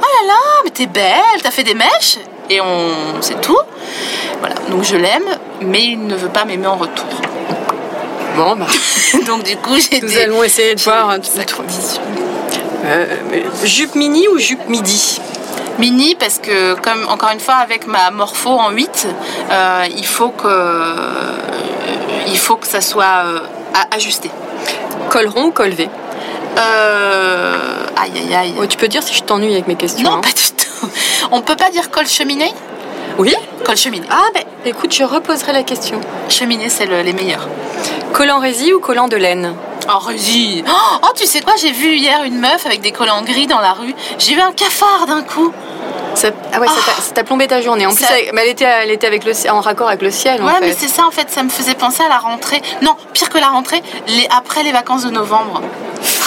[0.01, 1.15] là là, mais t'es belle.
[1.43, 2.19] T'as fait des mèches.
[2.51, 3.59] Et on, c'est tout.
[4.41, 4.55] Voilà.
[4.71, 5.25] Donc je l'aime,
[5.61, 7.07] mais il ne veut pas m'aimer en retour.
[8.37, 8.67] Bon, bah,
[9.27, 11.17] Donc du coup, j'ai nous des- allons essayer de voir.
[12.85, 13.07] Euh,
[13.65, 15.21] jupe mini ou jupe midi
[15.79, 19.09] Mini parce que comme encore une fois avec ma morpho en 8,
[19.51, 20.95] euh, il faut que
[22.29, 23.39] il faut que ça soit euh,
[23.91, 24.31] ajusté.
[25.11, 25.89] Col rond ou col V?
[26.59, 27.57] Euh,
[27.97, 28.55] aïe aïe aïe.
[28.61, 30.09] Oh, Tu peux dire si je t'ennuie avec mes questions.
[30.09, 30.21] Non, hein.
[30.21, 30.89] pas du tout.
[31.33, 32.53] On peut pas dire col cheminée?
[33.19, 34.07] Oui Col cheminée.
[34.11, 36.01] Ah, ben écoute, je reposerai la question.
[36.29, 37.49] Cheminée, c'est le- les meilleurs.
[38.13, 39.55] Collant résille ou collant de laine?
[39.89, 40.65] Oh, Rudy
[41.03, 43.73] Oh, tu sais quoi J'ai vu hier une meuf avec des collants gris dans la
[43.73, 43.95] rue.
[44.19, 45.53] J'ai vu un cafard d'un coup.
[46.15, 47.87] Ça- Ah ouais, ça t'a- ça t'a plombé ta journée.
[47.87, 50.11] En plus, Ça- elle, mais elle était, elle était avec le, en raccord avec le
[50.11, 50.41] ciel.
[50.43, 51.29] en Ouais, mais c'est ça en fait.
[51.31, 52.63] Ça me faisait penser à la rentrée.
[52.83, 55.61] Non, pire que la rentrée, les, après les vacances de novembre.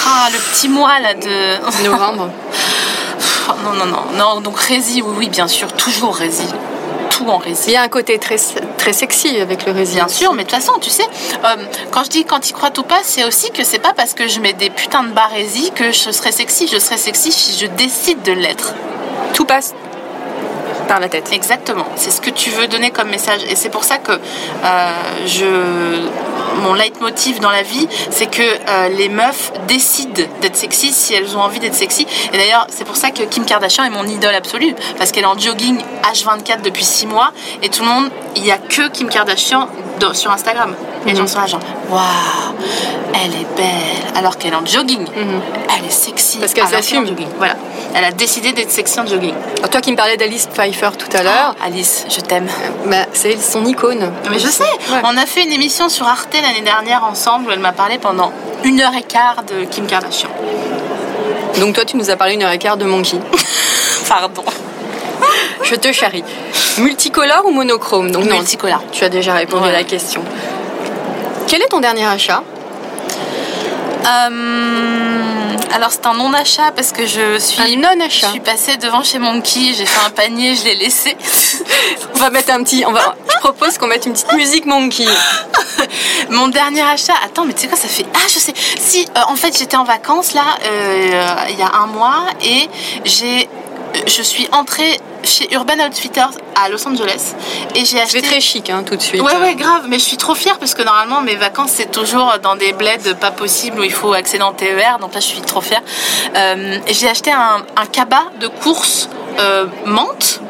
[0.06, 1.84] Ah, le petit mois là de.
[1.89, 2.30] novembre.
[3.50, 4.02] Oh, non, non, non.
[4.17, 5.72] Non, donc Rési, oui, oui, bien sûr.
[5.72, 6.43] Toujours Rési.
[7.10, 7.72] Tout en Il Rési.
[7.72, 8.38] y a un côté très,
[8.78, 9.96] très sexy avec le résine.
[9.98, 11.04] Bien sûr, mais de toute façon, tu sais,
[11.43, 11.56] euh,
[11.91, 14.28] quand je dis quand ils croient ou pas, c'est aussi que c'est pas parce que
[14.28, 16.67] je mets des putains de barésies que je serai sexy.
[16.72, 18.74] Je serai sexy si je décide de l'être.
[19.34, 19.74] Tout passe
[20.88, 21.30] par la tête.
[21.34, 21.86] Exactement.
[21.96, 23.41] C'est ce que tu veux donner comme message.
[23.50, 24.91] Et c'est pour ça que euh,
[25.26, 26.08] je,
[26.58, 31.36] mon leitmotiv dans la vie, c'est que euh, les meufs décident d'être sexy si elles
[31.38, 32.06] ont envie d'être sexy.
[32.34, 34.76] Et d'ailleurs, c'est pour ça que Kim Kardashian est mon idole absolue.
[34.98, 37.32] Parce qu'elle est en jogging H24 depuis 6 mois.
[37.63, 39.67] Et tout le monde, il n'y a que Kim Kardashian
[40.00, 40.76] dans- sur Instagram.
[41.06, 42.02] Et les gens sont là genre, waouh,
[43.13, 44.15] elle est belle.
[44.15, 45.06] Alors qu'elle est en jogging.
[45.15, 46.38] Elle est sexy.
[46.39, 47.06] Parce qu'elle s'assume.
[47.38, 47.56] Voilà.
[47.95, 49.34] Elle a décidé d'être sexy en jogging.
[49.58, 52.47] Alors, toi qui me parlais d'Alice Pfeiffer tout à l'heure, Alice, je t'aime.
[52.86, 54.12] bah, c'est son icône.
[54.30, 55.00] Mais je sais, Ouais.
[55.04, 58.32] on a fait une émission sur Arte l'année dernière ensemble où elle m'a parlé pendant
[58.63, 60.30] une heure et quart de Kim Kardashian.
[61.60, 63.17] Donc toi, tu nous as parlé une heure et quart de Monkey.
[64.10, 64.43] Pardon.
[65.63, 66.23] Je te charrie.
[66.78, 68.84] Multicolore ou monochrome Donc non, Multicolore.
[68.91, 69.69] tu as déjà répondu Ouais.
[69.69, 70.21] à la question.
[71.47, 72.43] Quel est ton dernier achat?
[74.06, 75.07] Euh,
[75.73, 78.27] alors c'est un non-achat parce que je suis, Un non-achat.
[78.27, 81.15] je suis passée devant chez Monkey, j'ai fait un panier, je l'ai laissé.
[82.15, 82.84] On va mettre un petit.
[82.88, 83.15] On va.
[83.30, 85.06] Je propose qu'on mette une petite musique Monkey.
[86.30, 88.06] Mon dernier achat, attends, mais tu sais quoi, ça fait.
[88.13, 88.53] Ah, je sais.
[88.80, 92.69] Si, euh, en fait, j'étais en vacances là, euh, il y a un mois, et
[93.06, 93.49] j'ai.
[94.06, 97.34] Je suis entrée chez Urban Outfitters à Los Angeles
[97.76, 98.21] et j'ai acheté.
[98.21, 99.21] C'est très chic, hein, tout de suite.
[99.21, 102.34] Ouais, ouais, grave, mais je suis trop fière parce que normalement mes vacances c'est toujours
[102.41, 105.41] dans des bleds pas possibles où il faut accéder en TER, donc là je suis
[105.41, 105.82] trop fière.
[106.36, 109.09] Euh, j'ai acheté un, un cabas de course
[109.39, 110.41] euh, menthe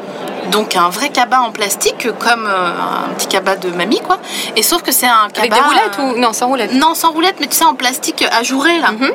[0.50, 2.70] Donc un vrai cabas en plastique, comme euh,
[3.10, 4.18] un petit cabas de mamie, quoi.
[4.56, 5.40] Et sauf que c'est un cabas.
[5.40, 7.74] Avec des roulettes euh, ou non, sans roulettes Non, sans roulettes, mais tu sais, en
[7.74, 8.92] plastique ajouré, là.
[8.92, 9.10] Mhm.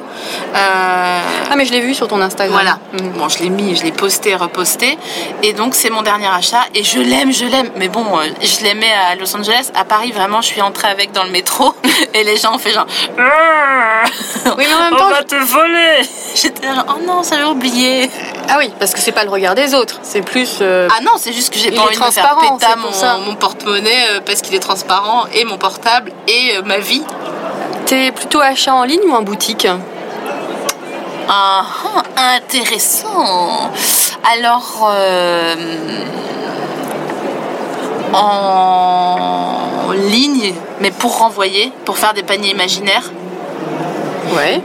[0.55, 1.19] Euh,
[1.51, 2.53] Ah, mais je l'ai vu sur ton Instagram.
[2.53, 2.77] voilà.
[3.03, 3.11] Mhm.
[3.13, 4.97] Bon, je l'ai mis, je l'ai posté, reposté.
[5.41, 6.61] Et donc, c'est mon dernier achat.
[6.75, 7.69] Et je l'aime, je l'aime.
[7.77, 9.71] Mais bon, euh, je l'aimais à Los Angeles.
[9.75, 11.73] À Paris, vraiment, je suis entrée avec dans le métro.
[12.13, 12.85] Et les gens ont fait genre.
[14.57, 16.01] Oui, mais en même temps, je- te voler
[16.35, 18.09] J'étais genre, oh non, ça j'ai oublié.
[18.49, 20.57] ah oui, parce que c'est pas le regard des autres, c'est plus.
[20.61, 24.09] euh, Ah non, c'est juste que j'ai pas envie de me faire péter mon porte-monnaie
[24.09, 27.01] euh, parce qu'il est transparent et mon portable et euh, ma vie.
[27.85, 29.65] T'es plutôt achat en ligne ou en boutique
[31.29, 31.63] Ah,
[32.17, 33.71] ah, intéressant.
[34.33, 35.55] Alors, euh,
[38.13, 43.11] en ligne, mais pour renvoyer, pour faire des paniers imaginaires,
[44.35, 44.61] Ouais.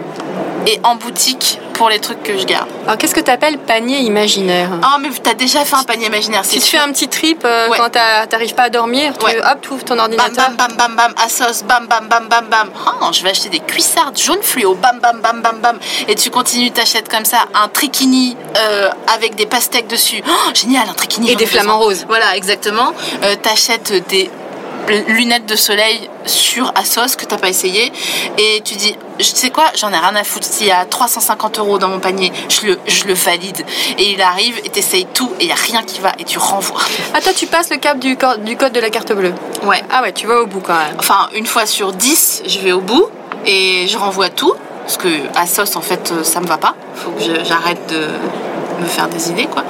[0.66, 2.68] et en boutique pour les trucs que je garde.
[2.86, 4.68] Alors qu'est-ce que t'appelles panier imaginaire?
[4.82, 7.68] Ah, mais t'as déjà fait un panier imaginaire, Si tu fais un petit trip euh,
[7.68, 7.78] Ouais.
[7.78, 9.38] quand t'arrives pas à dormir, tu Ouais.
[9.38, 10.50] hop, tu ouvres ton Bam ordinateur.
[10.50, 13.48] bam bam bam bam à sauce bam bam bam bam bam Ah, je vais acheter
[13.48, 17.38] des cuissardes jaune fluo bam bam bam bam bam et tu continues t'achètes comme ça
[17.54, 22.04] un trichini euh, avec des pastèques dessus Oh, génial un trichini Et des flamants roses.
[22.08, 24.30] voilà exactement euh, t'achètes des
[25.08, 27.92] lunettes de soleil sur Asos que t'as pas essayé
[28.38, 31.58] et tu dis je sais quoi j'en ai rien à foutre s'il y a 350
[31.58, 33.64] euros dans mon panier je le, je le valide
[33.98, 36.38] et il arrive et t'essayes tout et il y a rien qui va et tu
[36.38, 36.80] renvoies
[37.14, 39.34] Ah toi tu passes le cap du, cor- du code de la carte bleue.
[39.64, 40.96] ouais Ah ouais, tu vas au bout quand même.
[40.98, 43.06] enfin une fois sur 10 je vais au bout
[43.46, 45.08] et je renvoie tout parce que
[45.46, 48.08] sauce en fait euh, ça me va pas faut que j'arrête de
[48.80, 49.64] me faire des idées quoi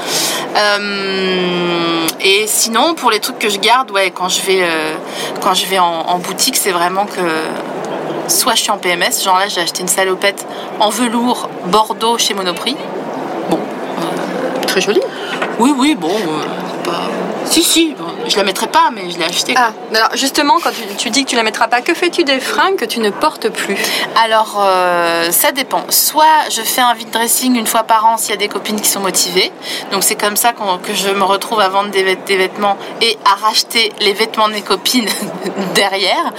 [0.57, 4.95] Euh, et sinon pour les trucs que je garde ouais quand je vais euh,
[5.43, 7.21] quand je vais en, en boutique c'est vraiment que
[8.29, 10.45] soit je suis en PMS genre là j'ai acheté une salopette
[10.81, 12.77] en velours Bordeaux chez Monoprix
[13.51, 13.61] bon
[14.67, 15.01] Très joli.
[15.61, 16.45] oui oui bon euh,
[16.85, 17.03] pas
[17.51, 17.95] si si
[18.29, 21.25] je la mettrai pas mais je l'ai acheté Ah, alors justement, quand tu, tu dis
[21.25, 23.77] que tu la mettras pas, que fais-tu des fringues que tu ne portes plus?
[24.23, 25.83] Alors, euh, ça dépend.
[25.91, 28.81] Soit je fais un vide dressing une fois par an s'il y a des copines
[28.81, 29.51] qui sont motivées.
[29.93, 33.17] Donc, c'est comme ça que je me retrouve à vendre des, vêt- des vêtements et
[33.25, 35.09] à racheter les vêtements de mes copines
[35.75, 36.33] derrière.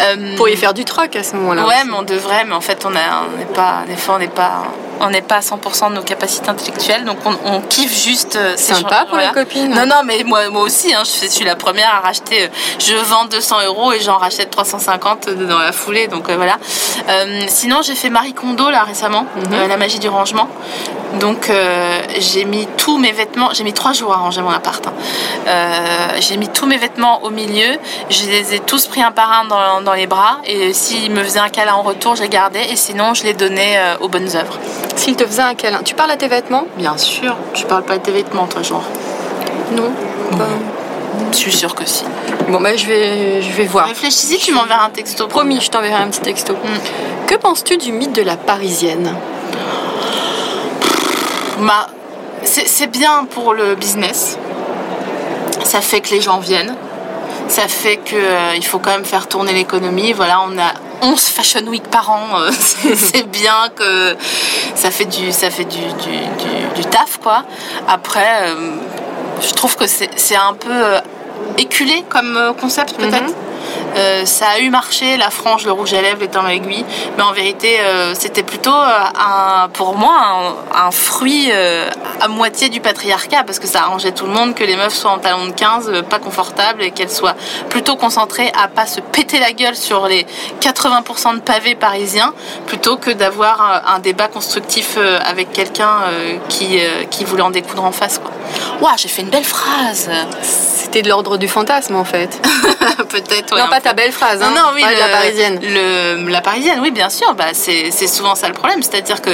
[0.00, 1.66] Euh, Pour y faire du troc à ce moment-là.
[1.66, 1.88] Ouais, aussi.
[1.88, 4.62] mais on devrait, mais en fait, on n'est pas, des fois, on n'est pas,
[5.00, 8.36] on n'est pas à 100% de nos capacités intellectuelles, donc on, on kiffe juste.
[8.36, 9.70] euh, ces Sympa gens- pour les copines.
[9.74, 12.44] Non, non, mais moi, moi aussi, hein, je suis la première à racheter.
[12.44, 12.48] euh,
[12.78, 16.58] Je vends 200 euros et j'en rachète 350 dans la foulée, donc euh, voilà.
[17.08, 19.68] Euh, sinon, j'ai fait Marie Kondo là récemment, Mhm.
[19.68, 20.48] la magie du rangement.
[21.20, 24.86] Donc euh, j'ai mis tous mes vêtements, j'ai mis trois jours à ranger mon appart.
[24.86, 24.92] hein.
[25.48, 27.78] Euh, j'ai mis tous mes vêtements au milieu,
[28.10, 31.24] je les ai tous pris un par un dans, dans les bras et s'ils me
[31.24, 34.08] faisaient un câlin en retour, je les gardais et sinon je les donnais euh, aux
[34.08, 34.56] bonnes œuvres.
[34.94, 36.66] S'il te faisait un câlin, tu parles à tes vêtements?
[36.76, 38.84] Bien sûr, tu parles pas de tes vêtements toi genre.
[39.72, 39.90] Non.
[41.32, 42.04] Je suis sûre que si.
[42.48, 43.86] Bon, bah je vais, je vais voir.
[43.86, 45.26] Réfléchis, tu m'enverras un texto.
[45.28, 46.54] Promis, je t'enverrai un petit texto.
[46.54, 47.26] Mm.
[47.26, 49.14] Que penses-tu du mythe de la parisienne?
[51.60, 51.88] Bah,
[52.42, 54.38] c'est bien pour le business.
[55.64, 56.74] Ça fait que les gens viennent.
[57.48, 60.12] Ça fait que euh, il faut quand même faire tourner l'économie.
[60.12, 62.40] Voilà, on a 11 Fashion Week par an.
[62.40, 64.16] euh, c'est c'est bien que
[64.74, 67.44] ça fait du, ça fait du, du, du- du taf, quoi.
[67.88, 68.54] Après, euh,
[69.40, 71.00] je trouve que c'est un peu euh,
[71.58, 73.28] éculé comme euh, concept, peut-être.
[73.28, 73.49] Mhm.
[73.96, 76.84] Euh, ça a eu marché, la frange, le rouge à lèvres, les temps aiguilles,
[77.16, 80.14] mais en vérité, euh, c'était plutôt euh, un, pour moi
[80.74, 81.88] un, un fruit euh,
[82.20, 85.12] à moitié du patriarcat, parce que ça arrangeait tout le monde que les meufs soient
[85.12, 87.36] en talons de 15, euh, pas confortables, et qu'elles soient
[87.68, 90.26] plutôt concentrées à pas se péter la gueule sur les
[90.60, 92.32] 80% de pavés parisiens,
[92.66, 97.42] plutôt que d'avoir un, un débat constructif euh, avec quelqu'un euh, qui, euh, qui voulait
[97.42, 98.18] en découdre en face.
[98.18, 98.30] Quoi.
[98.80, 100.10] Ouah, j'ai fait une belle phrase
[100.42, 102.40] C'était de l'ordre du fantasme en fait.
[103.08, 103.82] Peut-être, ouais, non, pas peu.
[103.82, 104.50] ta belle phrase, hein.
[104.54, 105.60] Non, non, oui, Pas de le- la parisienne.
[105.62, 107.34] le- la parisienne, oui, bien sûr.
[107.34, 108.82] Bah, c'est c'est souvent ça le problème.
[108.82, 109.30] C'est-à-dire que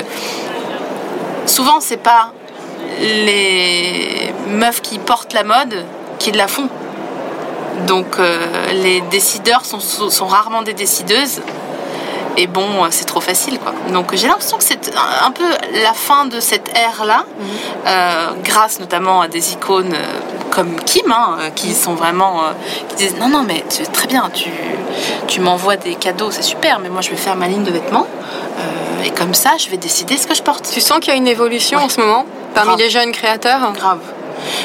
[1.46, 2.32] souvent, c'est pas
[3.00, 5.84] les meufs qui portent la mode
[6.18, 6.68] qui la font.
[7.86, 8.38] Donc, euh,
[8.72, 11.40] les décideurs sont, sont rarement des décideuses.
[12.38, 13.72] Et bon, euh, c'est trop facile, quoi.
[13.92, 14.90] Donc, j'ai l'impression que c'est
[15.24, 15.44] un peu
[15.82, 17.46] la fin de cette ère-là, Mhm.
[17.86, 20.04] euh, grâce notamment à des icônes euh,
[20.50, 22.52] comme Kim, hein, qui sont vraiment, euh,
[22.90, 24.50] qui disent non, non, mais très bien, tu,
[25.28, 28.06] tu m'envoies des cadeaux, c'est super, mais moi je vais faire ma ligne de vêtements,
[28.58, 30.68] euh, et comme ça, je vais décider ce que je porte.
[30.72, 31.84] Tu sens qu'il y a une évolution Ouais.
[31.84, 32.80] en ce moment parmi Grave.
[32.80, 33.60] les jeunes créateurs?
[33.72, 33.98] Grave,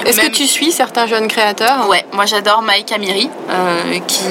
[0.06, 4.26] Est-ce que tu suis certains jeunes créateurs Ouais, moi j'adore Maïka Amiri, euh, qui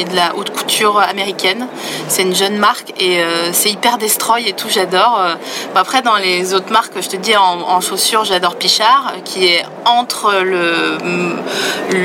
[0.00, 1.66] est de la haute couture américaine.
[2.08, 5.18] C'est une jeune marque et euh, c'est hyper destroy et tout, j'adore.
[5.20, 5.34] Euh,
[5.74, 9.64] après, dans les autres marques, je te dis en, en chaussures, j'adore Pichard, qui est
[9.84, 10.98] entre le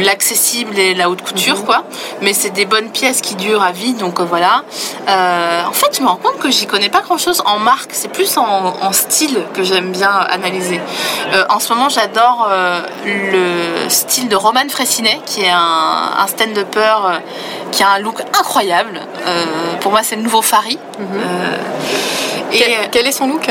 [0.04, 1.84] l'accessible et la haute couture, quoi.
[2.22, 4.64] Mais c'est des bonnes pièces qui durent à vie, donc voilà.
[5.08, 7.92] Euh, en fait, je me rends compte que j'y connais pas grand chose en marque,
[7.94, 10.80] c'est plus en, en style que j'aime bien analyser.
[11.50, 12.48] En ce moment, j'adore
[13.06, 17.20] le style de Roman Fressinet, qui est un, un stand-upper euh,
[17.72, 19.00] qui a un look incroyable.
[19.26, 20.80] Euh, pour moi, c'est le nouveau Fari.
[21.00, 21.58] Euh,
[22.52, 23.50] et quel, quel est son look?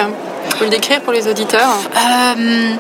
[0.51, 1.69] Tu peux le décrire pour les auditeurs?
[1.97, 2.75] Euh,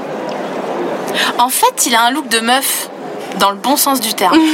[1.39, 2.89] en fait, il a un look de meuf
[3.39, 4.39] dans le bon sens du terme.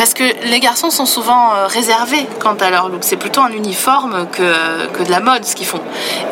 [0.00, 3.00] Parce que les garçons sont souvent euh, réservés quant à leur look.
[3.02, 5.82] C'est plutôt un uniforme que, de la mode ce qu'ils font.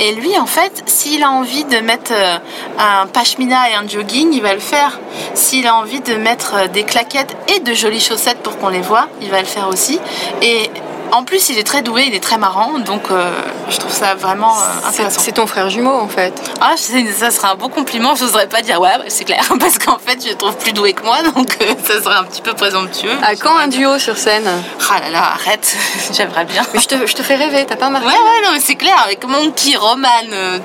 [0.00, 2.38] Et lui, en fait, s'il a envie de mettre euh,
[2.78, 4.98] un pashmina et un jogging, il va le faire.
[5.34, 8.80] S'il a envie de mettre euh, des claquettes et de jolies chaussettes pour qu'on les
[8.80, 10.00] voit, il va le faire aussi.
[10.40, 10.70] Et
[11.12, 12.78] en plus, il est très doué, il est très marrant.
[12.78, 13.30] Donc, euh,
[13.68, 15.20] je trouve ça vraiment euh, intéressant.
[15.20, 16.32] c'est ton frère jumeau en fait.
[16.60, 18.14] Ah, ça serait un beau compliment.
[18.14, 20.72] Je n'oserais pas dire ouais, ouais, c'est clair, parce qu'en fait, je le trouve plus
[20.72, 23.16] doué que moi, donc euh, ça serait un petit peu présomptueux.
[23.22, 24.48] À quand un duo sur scène?
[24.90, 25.76] Ah là là, arrête,
[26.12, 26.62] j'aimerais bien.
[26.74, 28.18] Mais je te, je te fais rêver, t'as pas Ouais, remarqué?
[28.18, 30.08] Ouais, non, mais c'est clair, avec Monkey, Roman,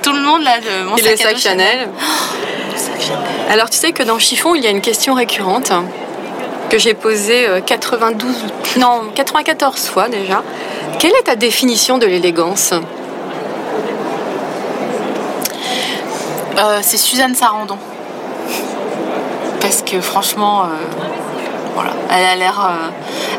[0.02, 1.88] tout le monde là, le, mon Et sac à sac dos Chanel.
[2.72, 3.18] Le sac Chanel.
[3.50, 5.70] Alors tu sais que dans Chiffon, il y a une question récurrente
[6.70, 8.44] que j'ai posée euh, 92,
[8.78, 10.42] non 94 fois déjà.
[10.98, 12.72] Quelle est ta définition de l'élégance?
[16.58, 17.78] Euh, c'est Suzanne Sarandon.
[19.60, 22.90] Parce que franchement, euh, elle a l'air, euh,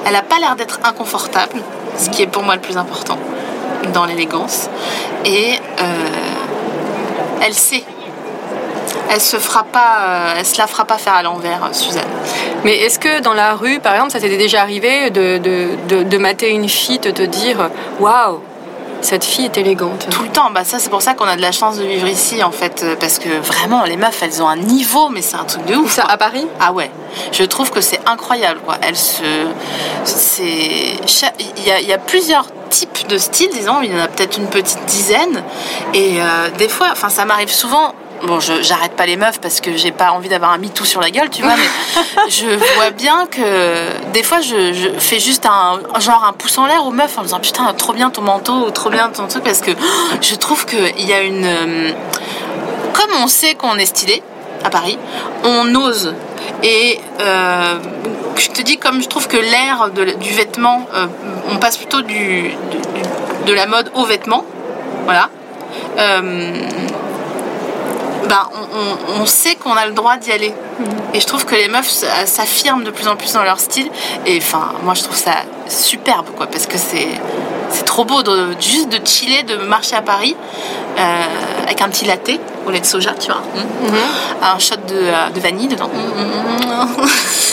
[0.06, 1.62] elle a pas l'air d'être inconfortable,
[1.98, 3.18] ce qui est pour moi le plus important
[3.94, 4.70] dans l'élégance.
[5.26, 5.84] Et euh,
[7.42, 7.84] elle sait.
[9.10, 12.04] Elle se fera pas, euh, elle se la fera pas faire à l'envers, euh, Suzanne.
[12.64, 16.04] Mais est-ce que dans la rue, par exemple, ça t'était déjà arrivé de, de, de,
[16.04, 17.70] de mater une fille, de te dire
[18.00, 18.40] Waouh,
[19.02, 21.42] cette fille est élégante Tout le temps, bah ça c'est pour ça qu'on a de
[21.42, 24.48] la chance de vivre ici en fait, euh, parce que vraiment les meufs elles ont
[24.48, 25.92] un niveau, mais c'est un truc de ouf.
[25.92, 26.12] ça quoi.
[26.14, 26.48] À Paris?
[26.60, 26.90] Ah ouais,
[27.32, 28.60] je trouve que c'est incroyable.
[28.66, 28.76] Quoi.
[28.82, 29.24] Elle se,
[30.04, 30.98] c'est,
[31.58, 33.82] il y a, il y a plusieurs types de styles, disons.
[33.84, 35.44] Il y en a peut-être une petite dizaine.
[35.94, 37.94] Et euh, des fois, enfin, ça m'arrive souvent.
[38.28, 41.00] Bon, je j'arrête pas les meufs parce que j'ai pas envie d'avoir un MeToo sur
[41.00, 45.46] la gueule, tu vois, mais je vois bien que des fois je, je fais juste
[45.46, 48.66] un genre un pouce en l'air aux meufs en disant putain trop bien ton manteau
[48.66, 49.72] ou trop bien ton truc parce que
[50.22, 51.92] je trouve qu'il y a une euh,
[52.94, 54.24] comme on sait qu'on est stylé
[54.64, 54.98] à Paris,
[55.44, 56.16] on ose.
[56.64, 57.78] Et euh,
[58.38, 61.06] je te dis, comme je trouve que l'air du vêtement, euh,
[61.52, 64.44] on passe plutôt du, du- du- de la mode au vêtement.
[65.04, 65.30] Voilà.
[66.00, 66.22] Euh,
[68.28, 68.50] ben,
[69.20, 70.54] on, sait qu'on a le droit d'y aller.
[71.14, 71.88] Et je trouve que les meufs
[72.26, 73.90] s'affirment de plus en plus dans leur style.
[74.26, 78.90] Et enfin, moi, je trouve ça superbe, quoi, parce que c'est trop beau de, juste
[78.90, 80.36] de chiller, de marcher à Paris
[81.64, 82.30] avec un petit latte
[82.66, 83.42] au lait de soja, tu vois.
[84.42, 85.90] Un shot de, euh, de vanille dedans.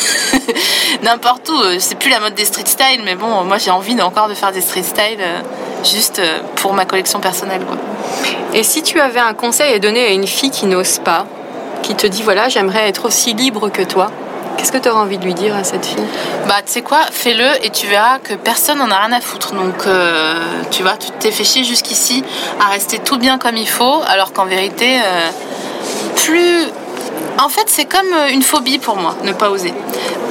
[1.02, 1.60] N'importe où.
[1.62, 4.34] euh, C'est plus la mode des street style, mais bon, moi j'ai envie encore de
[4.34, 5.40] faire des street style euh,
[5.84, 7.76] juste euh, pour ma collection personnelle, quoi.
[8.54, 11.26] Et si tu avais un conseil à donner à une fille qui n'ose pas,
[11.82, 14.10] qui te dit Voilà, j'aimerais être aussi libre que toi,
[14.56, 16.04] qu'est-ce que tu aurais envie de lui dire à cette fille?
[16.46, 19.54] Bah, tu sais quoi, fais-le et tu verras que personne n'en a rien à foutre.
[19.54, 22.24] Donc, euh, tu vois, tu t'es fait chier jusqu'ici
[22.60, 25.30] à rester tout bien comme il faut, alors qu'en vérité, euh,
[26.16, 26.66] plus.
[27.38, 29.74] En fait, c'est comme euh, une phobie pour moi, ne pas oser.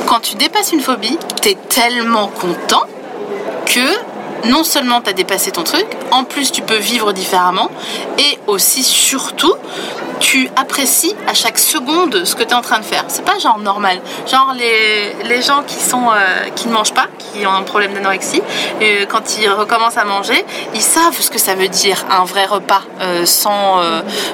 [0.05, 2.83] Quand tu dépasses une phobie, t'es tellement content
[3.65, 7.69] que non seulement t'as dépassé ton truc, en plus tu peux vivre différemment
[8.17, 9.53] et aussi, surtout,
[10.21, 13.03] tu apprécies à chaque seconde ce que tu es en train de faire.
[13.07, 13.99] C'est pas genre normal.
[14.27, 17.93] Genre les, les gens qui sont euh, qui ne mangent pas, qui ont un problème
[17.93, 18.41] d'anorexie,
[18.81, 20.45] euh, quand ils recommencent à manger,
[20.75, 23.81] ils savent ce que ça veut dire un vrai repas euh, sans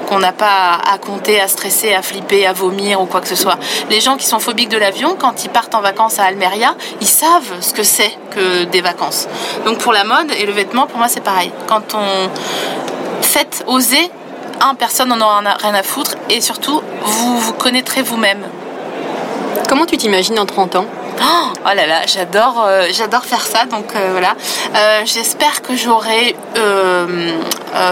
[0.07, 3.35] qu'on n'a pas à compter, à stresser, à flipper, à vomir ou quoi que ce
[3.35, 3.57] soit.
[3.89, 7.07] Les gens qui sont phobiques de l'avion, quand ils partent en vacances à Almeria, ils
[7.07, 9.27] savent ce que c'est que des vacances.
[9.65, 11.51] Donc pour la mode et le vêtement, pour moi c'est pareil.
[11.67, 12.29] Quand on
[13.21, 14.11] fait oser
[14.61, 18.43] un, personne n'en aura rien à foutre et surtout, vous vous connaîtrez vous-même.
[19.69, 20.85] Comment tu t'imagines dans 30 ans?
[21.19, 23.65] Oh, oh là là, j'adore, euh, j'adore faire ça.
[23.65, 24.35] Donc euh, voilà,
[24.75, 26.35] Euh, j'espère que j'aurai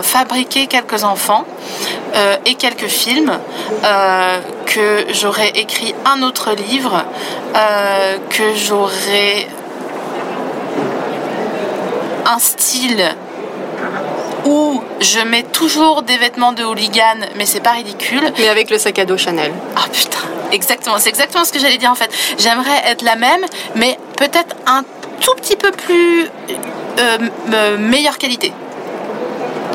[0.03, 1.45] fabriqué quelques enfants
[2.45, 3.37] et quelques films,
[4.65, 7.03] que j'aurai écrit un autre livre,
[8.29, 9.47] que j'aurai
[12.25, 13.15] un style
[14.45, 18.21] où je mets toujours des vêtements de hooligan, mais c'est pas ridicule.
[18.37, 19.51] Mais avec le sac à dos Chanel.
[19.75, 20.19] Ah putain,
[20.51, 22.09] exactement, c'est exactement ce que j'allais dire en fait.
[22.37, 23.43] J'aimerais être la même,
[23.75, 24.83] mais peut-être un
[25.19, 26.29] tout petit peu plus
[26.99, 27.17] euh,
[27.53, 28.53] euh, meilleure qualité.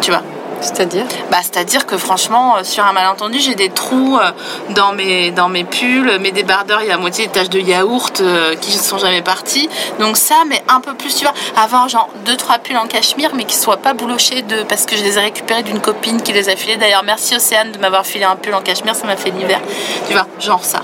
[0.01, 0.23] Tu vois?
[0.61, 4.31] C'est-à-dire bah, C'est-à-dire que franchement, euh, sur un malentendu, j'ai des trous euh,
[4.71, 7.61] dans mes, dans mes pulls, mes débardeurs, il y a à moitié des taches de
[7.61, 9.69] yaourt euh, qui ne sont jamais parties.
[9.99, 13.31] Donc ça, mais un peu plus, tu vois, avoir genre deux trois pulls en cachemire,
[13.35, 16.33] mais qui soient pas boulochés de, parce que je les ai récupérés d'une copine qui
[16.33, 16.77] les a filés.
[16.77, 19.61] D'ailleurs, merci Océane de m'avoir filé un pull en cachemire, ça m'a fait l'hiver.
[20.07, 20.83] Tu vois, genre ça.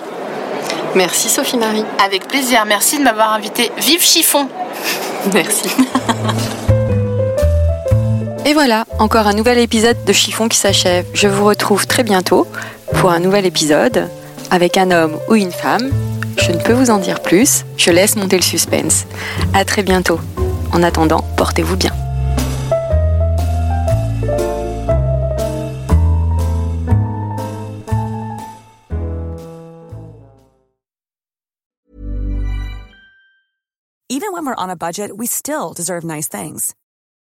[0.94, 1.84] Merci Sophie Marie.
[2.02, 3.70] Avec plaisir, merci de m'avoir invité.
[3.76, 4.48] Vive chiffon
[5.32, 5.68] Merci.
[8.48, 11.04] Et voilà, encore un nouvel épisode de Chiffon qui s'achève.
[11.14, 12.46] Je vous retrouve très bientôt
[12.94, 14.08] pour un nouvel épisode
[14.52, 15.90] avec un homme ou une femme.
[16.40, 19.04] Je ne peux vous en dire plus, je laisse monter le suspense.
[19.52, 20.20] À très bientôt.
[20.72, 21.90] En attendant, portez-vous bien.
[34.08, 36.76] Even when we're on a budget, we still deserve nice things.